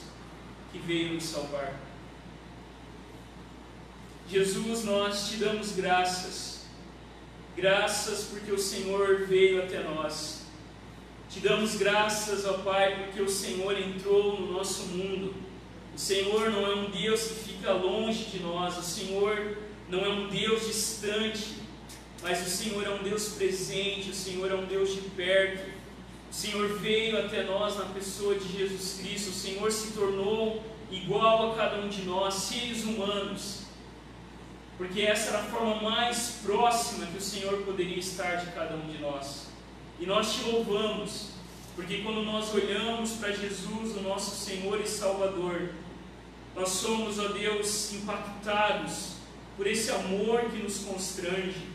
[0.72, 1.80] que veio nos salvar.
[4.28, 6.62] Jesus, nós te damos graças,
[7.56, 10.41] graças porque o Senhor veio até nós.
[11.32, 15.34] Te damos graças, ó Pai, porque o Senhor entrou no nosso mundo.
[15.96, 19.58] O Senhor não é um Deus que fica longe de nós, o Senhor
[19.88, 21.56] não é um Deus distante,
[22.22, 25.72] mas o Senhor é um Deus presente, o Senhor é um Deus de perto.
[26.30, 30.62] O Senhor veio até nós na pessoa de Jesus Cristo, o Senhor se tornou
[30.92, 33.62] igual a cada um de nós, seres humanos,
[34.78, 38.86] porque essa era a forma mais próxima que o Senhor poderia estar de cada um
[38.88, 39.51] de nós.
[40.02, 41.28] E nós te louvamos,
[41.76, 45.70] porque quando nós olhamos para Jesus, o nosso Senhor e Salvador,
[46.56, 49.12] nós somos, ó Deus, impactados
[49.56, 51.68] por esse amor que nos constrange,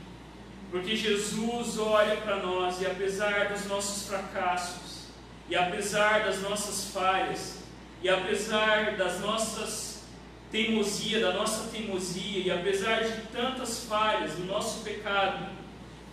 [0.73, 5.07] porque Jesus olha para nós e apesar dos nossos fracassos,
[5.49, 7.59] e apesar das nossas falhas,
[8.03, 10.03] e apesar das nossas
[10.51, 15.47] teimosia, da nossa teimosia, e apesar de tantas falhas, do nosso pecado,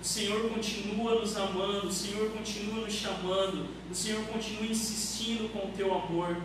[0.04, 5.70] o Senhor continua nos amando, o Senhor continua nos chamando, o Senhor continua insistindo com
[5.70, 6.36] o teu amor.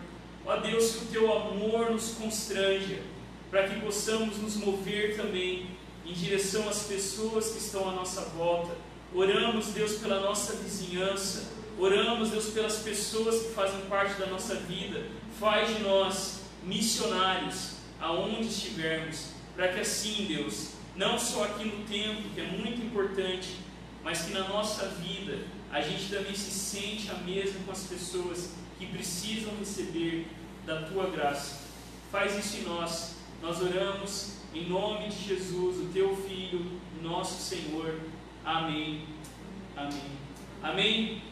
[0.47, 3.03] Ó Deus, que o teu amor nos constranja,
[3.51, 5.71] para que possamos nos mover também
[6.07, 8.77] em direção às pessoas que estão à nossa volta.
[9.13, 15.05] Oramos, Deus, pela nossa vizinhança, oramos, Deus, pelas pessoas que fazem parte da nossa vida.
[15.41, 22.29] Faz de nós missionários aonde estivermos, para que assim, Deus, não só aqui no templo,
[22.35, 23.57] que é muito importante,
[24.03, 28.55] mas que na nossa vida a gente também se sente à mesa com as pessoas
[28.79, 30.27] que precisam receber
[30.67, 31.61] da tua graça.
[32.11, 33.15] Faz isso em nós.
[33.41, 38.01] Nós oramos em nome de Jesus, o teu Filho, nosso Senhor.
[38.45, 39.05] Amém.
[39.77, 40.11] Amém.
[40.61, 41.23] Amém.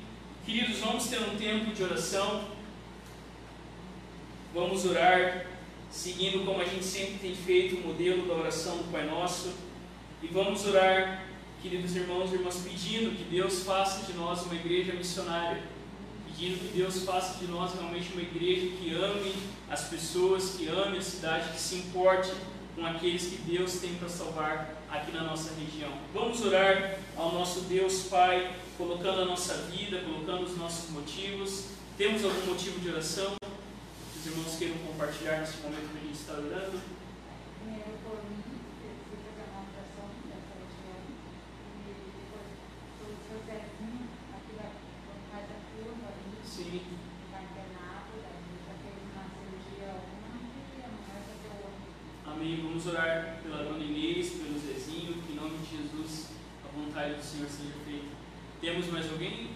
[0.44, 2.44] Queridos, vamos ter um tempo de oração.
[4.54, 5.46] Vamos orar
[5.90, 9.52] seguindo como a gente sempre tem feito o modelo da oração do Pai Nosso.
[10.22, 11.26] E vamos orar,
[11.62, 15.62] queridos irmãos e irmãs, pedindo que Deus faça de nós uma igreja missionária,
[16.26, 19.34] pedindo que Deus faça de nós realmente uma igreja que ame
[19.70, 22.32] as pessoas, que ame a cidade, que se importe
[22.74, 25.90] com aqueles que Deus tem para salvar aqui na nossa região.
[26.12, 31.64] Vamos orar ao nosso Deus Pai, colocando a nossa vida, colocando os nossos motivos.
[31.96, 33.34] Temos algum motivo de oração?
[34.26, 36.80] Os irmãos queiram compartilhar nesse momento que a gente está orando?
[46.44, 46.80] Sim.
[52.26, 52.60] Amém.
[52.62, 56.30] Vamos orar pela dona Inês, pelo Zezinho, que em nome de Jesus
[56.64, 58.08] a vontade do Senhor seja feita.
[58.60, 59.50] Temos mais alguém?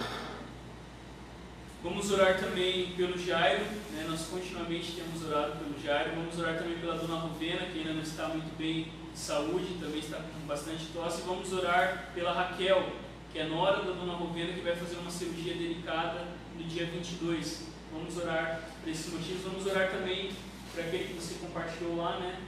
[1.83, 4.05] Vamos orar também pelo Jairo, né?
[4.07, 6.11] nós continuamente temos orado pelo Jairo.
[6.15, 10.01] Vamos orar também pela dona Ruvena, que ainda não está muito bem de saúde, também
[10.01, 11.23] está com bastante tosse.
[11.23, 12.87] Vamos orar pela Raquel,
[13.33, 17.69] que é nora da dona Ruvena, que vai fazer uma cirurgia delicada no dia 22.
[17.91, 19.43] Vamos orar por esses motivos.
[19.43, 20.33] Vamos orar também
[20.75, 22.41] para aquele que você compartilhou lá, né?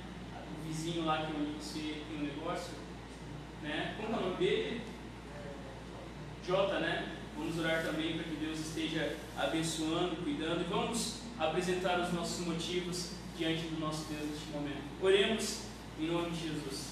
[0.61, 2.75] O vizinho lá que onde você tem um negócio.
[3.63, 3.95] Né?
[3.97, 4.83] Como é o nome dele?
[6.47, 7.22] Jota, né?
[7.37, 13.11] Vamos orar também para que Deus esteja abençoando, cuidando e vamos apresentar os nossos motivos
[13.37, 14.83] diante do nosso Deus neste momento.
[15.01, 15.63] Oremos
[15.99, 16.92] em nome de Jesus.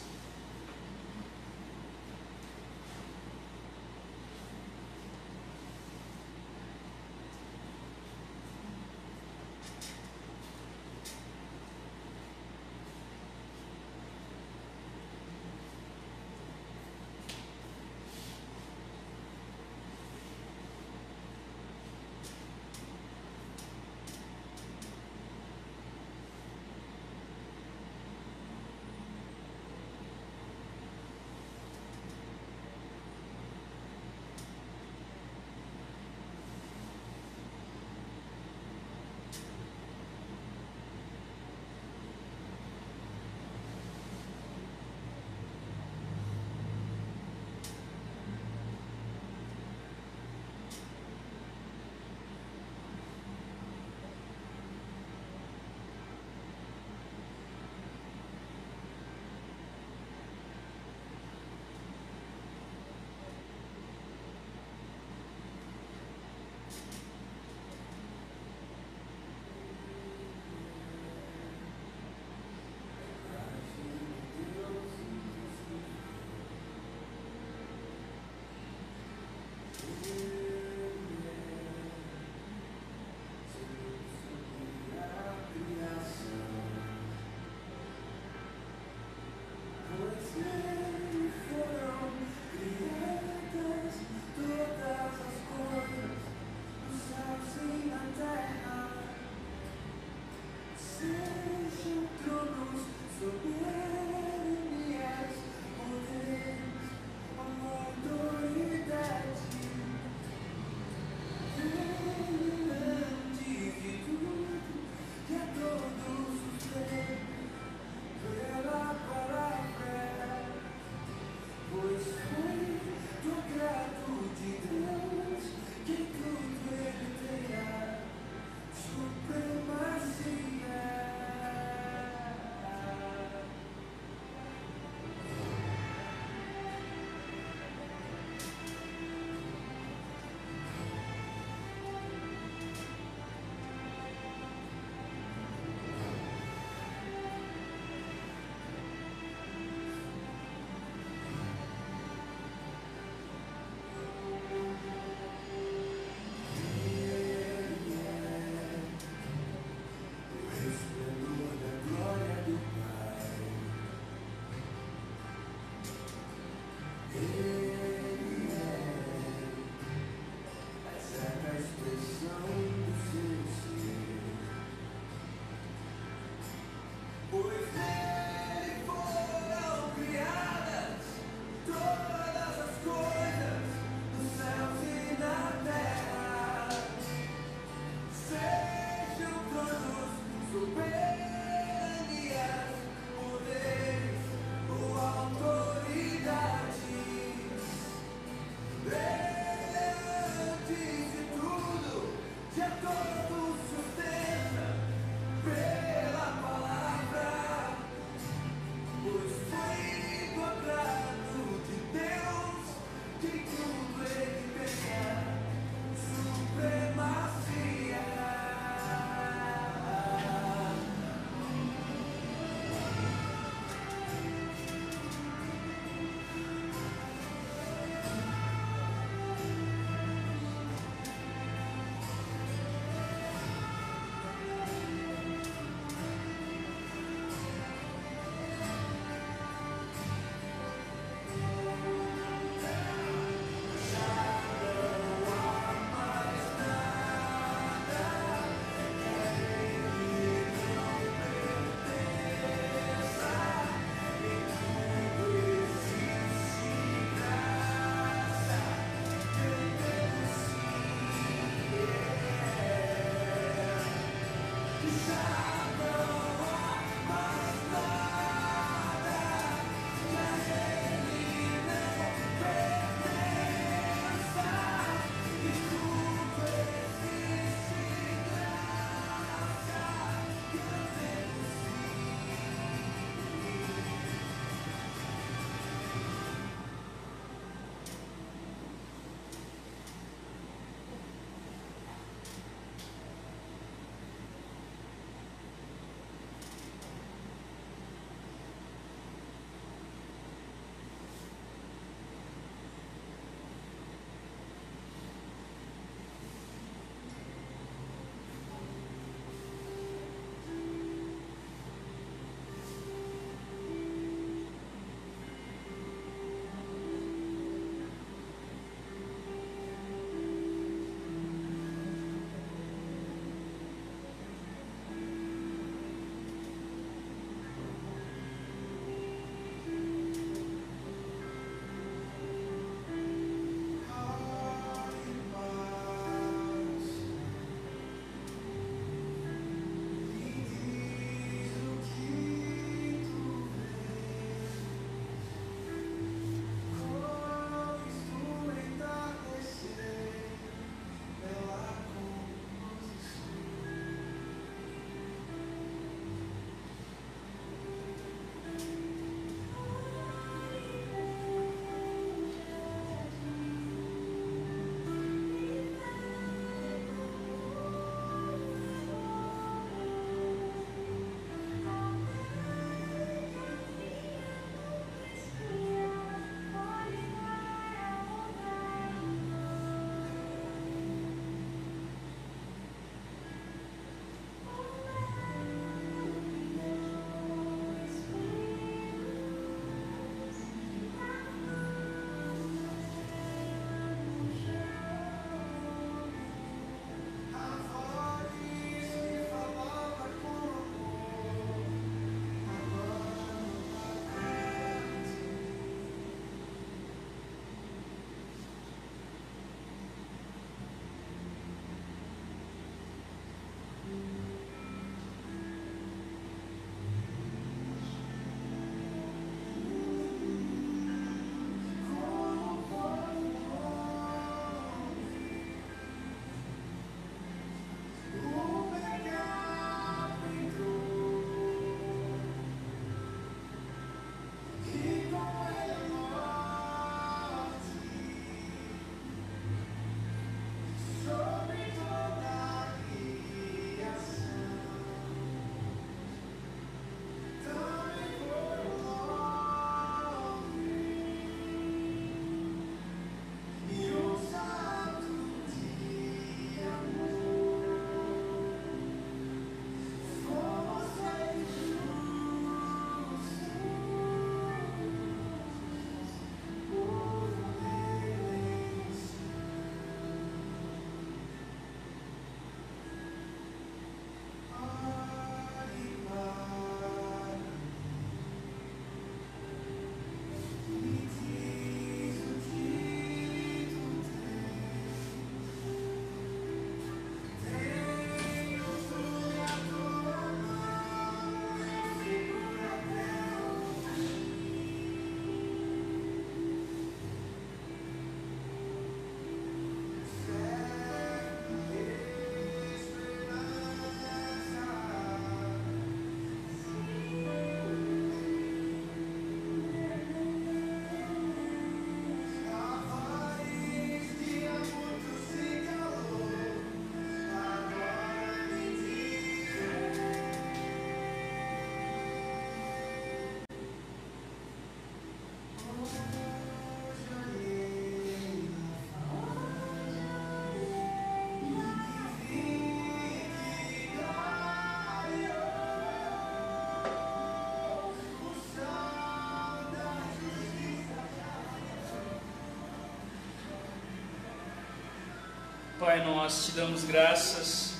[545.91, 547.75] Pai, nós te damos graças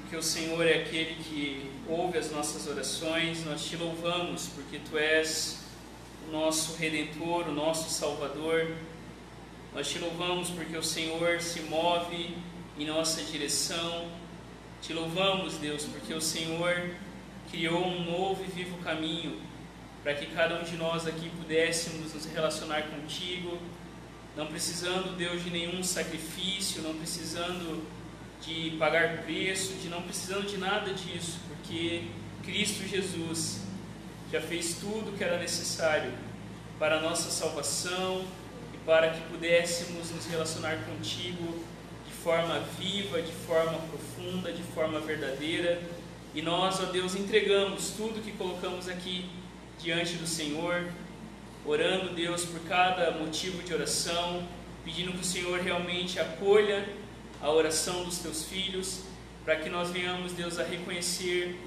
[0.00, 3.44] porque o Senhor é aquele que ouve as nossas orações.
[3.44, 5.66] Nós te louvamos porque tu és
[6.26, 8.74] o nosso redentor, o nosso salvador.
[9.74, 12.34] Nós te louvamos porque o Senhor se move
[12.78, 14.10] em nossa direção.
[14.80, 16.88] Te louvamos, Deus, porque o Senhor
[17.50, 19.42] criou um novo e vivo caminho
[20.02, 23.58] para que cada um de nós aqui pudéssemos nos relacionar contigo,
[24.36, 27.82] não precisando, Deus, de nenhum sacrifício, não precisando
[28.44, 32.04] de pagar preço, de não precisando de nada disso, porque
[32.44, 33.62] Cristo Jesus
[34.30, 36.12] já fez tudo o que era necessário
[36.78, 38.26] para a nossa salvação
[38.74, 41.64] e para que pudéssemos nos relacionar contigo
[42.06, 45.80] de forma viva, de forma profunda, de forma verdadeira.
[46.34, 49.30] E nós, ó Deus, entregamos tudo que colocamos aqui
[49.78, 50.86] diante do Senhor,
[51.66, 54.46] orando, Deus, por cada motivo de oração,
[54.84, 56.88] pedindo que o Senhor realmente acolha
[57.42, 59.02] a oração dos teus filhos,
[59.44, 61.58] para que nós venhamos, Deus, a reconhecer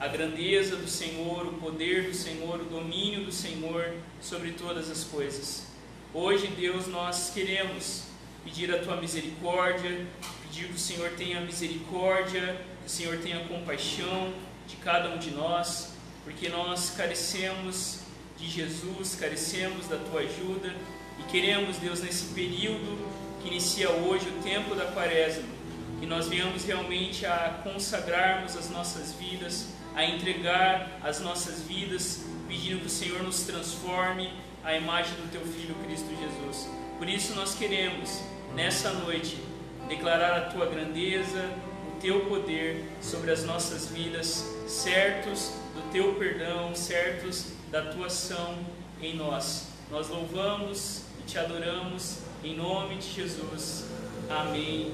[0.00, 5.04] a grandeza do Senhor, o poder do Senhor, o domínio do Senhor sobre todas as
[5.04, 5.66] coisas.
[6.14, 8.04] Hoje, Deus, nós queremos
[8.42, 10.06] pedir a tua misericórdia,
[10.42, 14.32] pedir que o Senhor tenha misericórdia, que o Senhor tenha compaixão
[14.66, 15.92] de cada um de nós,
[16.24, 18.01] porque nós carecemos
[18.42, 20.74] de Jesus, carecemos da tua ajuda
[21.18, 22.98] e queremos, Deus, nesse período
[23.40, 25.44] que inicia hoje o tempo da quaresma,
[26.00, 32.80] que nós venhamos realmente a consagrarmos as nossas vidas, a entregar as nossas vidas, pedindo
[32.80, 34.32] que o Senhor nos transforme
[34.64, 36.68] à imagem do teu Filho Cristo Jesus.
[36.98, 38.20] Por isso nós queremos,
[38.54, 39.38] nessa noite,
[39.88, 41.48] declarar a tua grandeza,
[41.86, 48.58] o teu poder sobre as nossas vidas, certos do teu perdão, certos da tua ação
[49.00, 49.68] em nós.
[49.90, 53.86] Nós louvamos e te adoramos em nome de Jesus.
[54.28, 54.92] Amém.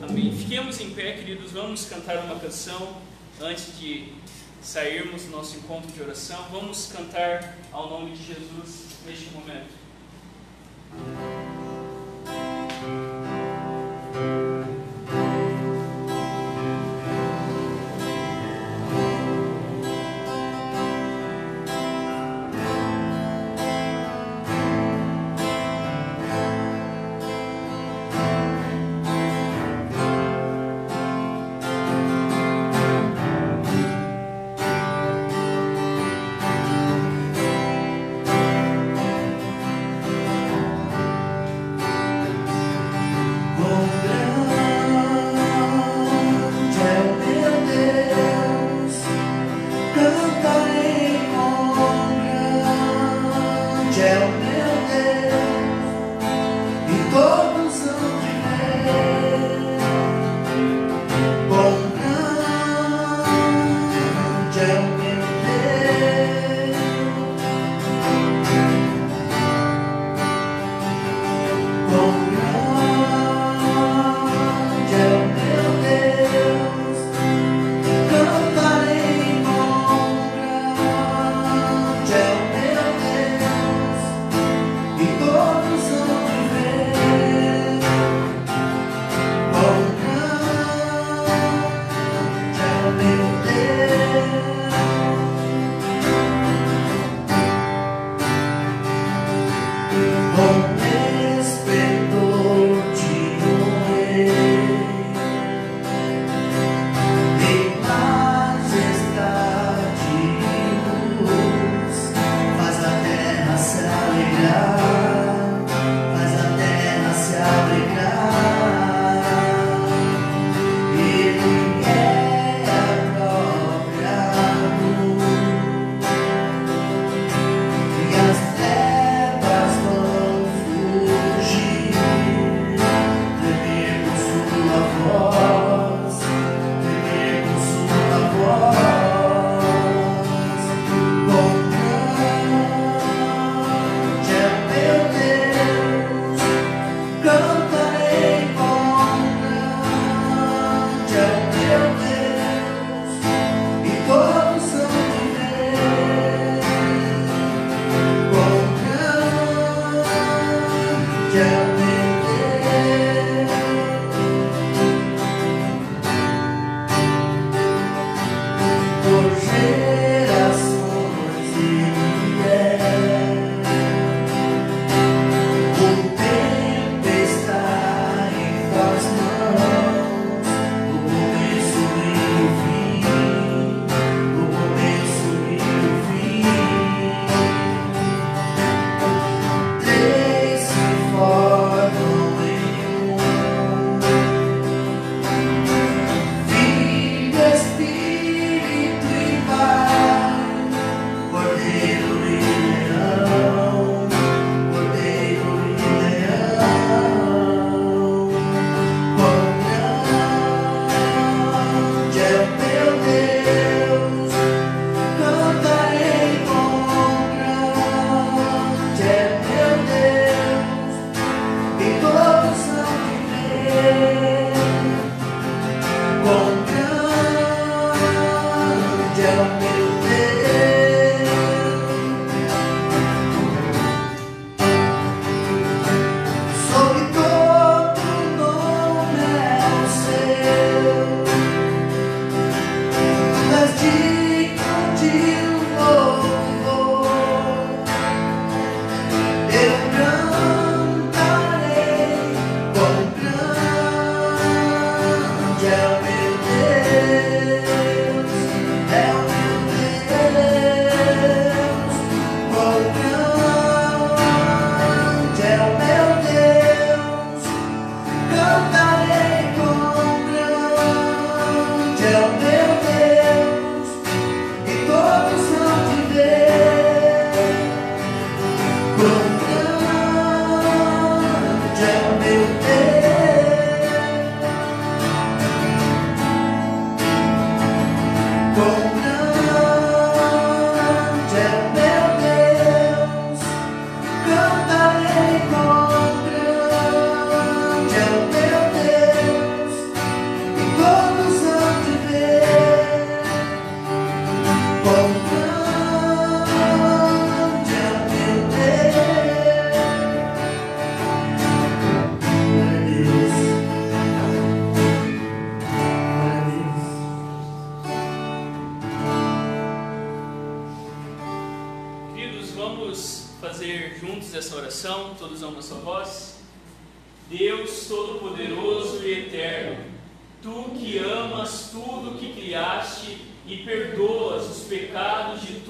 [0.00, 0.32] Amém.
[0.36, 1.50] Fiquemos em pé, queridos.
[1.50, 2.96] Vamos cantar uma canção
[3.40, 4.12] antes de
[4.62, 6.46] sairmos do nosso encontro de oração.
[6.52, 9.82] Vamos cantar ao nome de Jesus neste momento.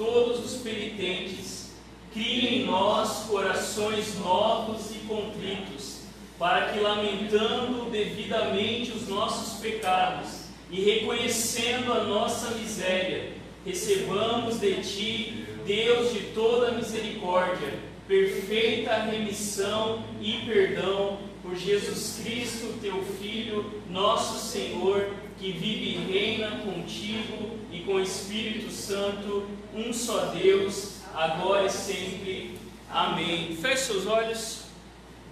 [0.03, 1.71] Todos os penitentes,
[2.11, 6.01] cria em nós corações novos e contritos,
[6.37, 13.31] para que, lamentando devidamente os nossos pecados e reconhecendo a nossa miséria,
[13.65, 17.73] recebamos de Ti, Deus de toda misericórdia,
[18.05, 26.51] perfeita remissão e perdão por Jesus Cristo, teu Filho, nosso Senhor, que vive e reina
[26.57, 32.57] contigo e com o Espírito Santo, um só Deus, agora e sempre.
[32.89, 33.55] Amém.
[33.55, 34.63] Feche seus olhos.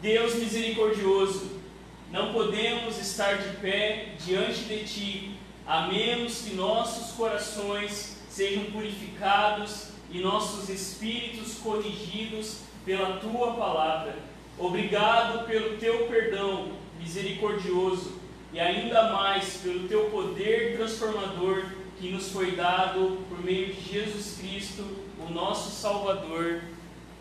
[0.01, 1.59] Deus misericordioso,
[2.11, 5.31] não podemos estar de pé diante de Ti,
[5.65, 14.17] a menos que nossos corações sejam purificados e nossos espíritos corrigidos pela Tua palavra.
[14.57, 18.20] Obrigado pelo Teu perdão misericordioso
[18.53, 21.63] e ainda mais pelo Teu poder transformador
[21.99, 24.83] que nos foi dado por meio de Jesus Cristo,
[25.19, 26.61] o nosso Salvador.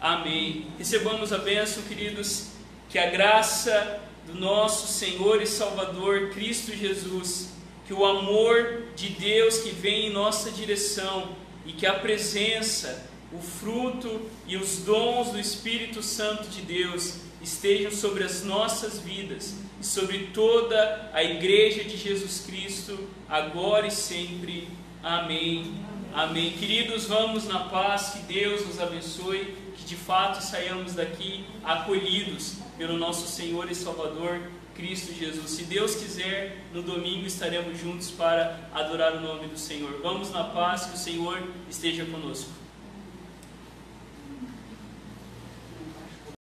[0.01, 0.69] Amém.
[0.79, 2.49] Recebamos a bênção, queridos,
[2.89, 7.51] que a graça do nosso Senhor e Salvador Cristo Jesus,
[7.87, 13.39] que o amor de Deus que vem em nossa direção e que a presença, o
[13.39, 19.85] fruto e os dons do Espírito Santo de Deus estejam sobre as nossas vidas e
[19.85, 24.69] sobre toda a Igreja de Jesus Cristo, agora e sempre.
[25.03, 25.73] Amém.
[26.13, 26.53] Amém.
[26.53, 32.99] Queridos, vamos na paz, que Deus nos abençoe, que de fato saiamos daqui acolhidos pelo
[32.99, 34.41] nosso Senhor e Salvador
[34.75, 35.51] Cristo Jesus.
[35.51, 40.01] Se Deus quiser, no domingo estaremos juntos para adorar o nome do Senhor.
[40.03, 42.60] Vamos na paz, que o Senhor esteja conosco.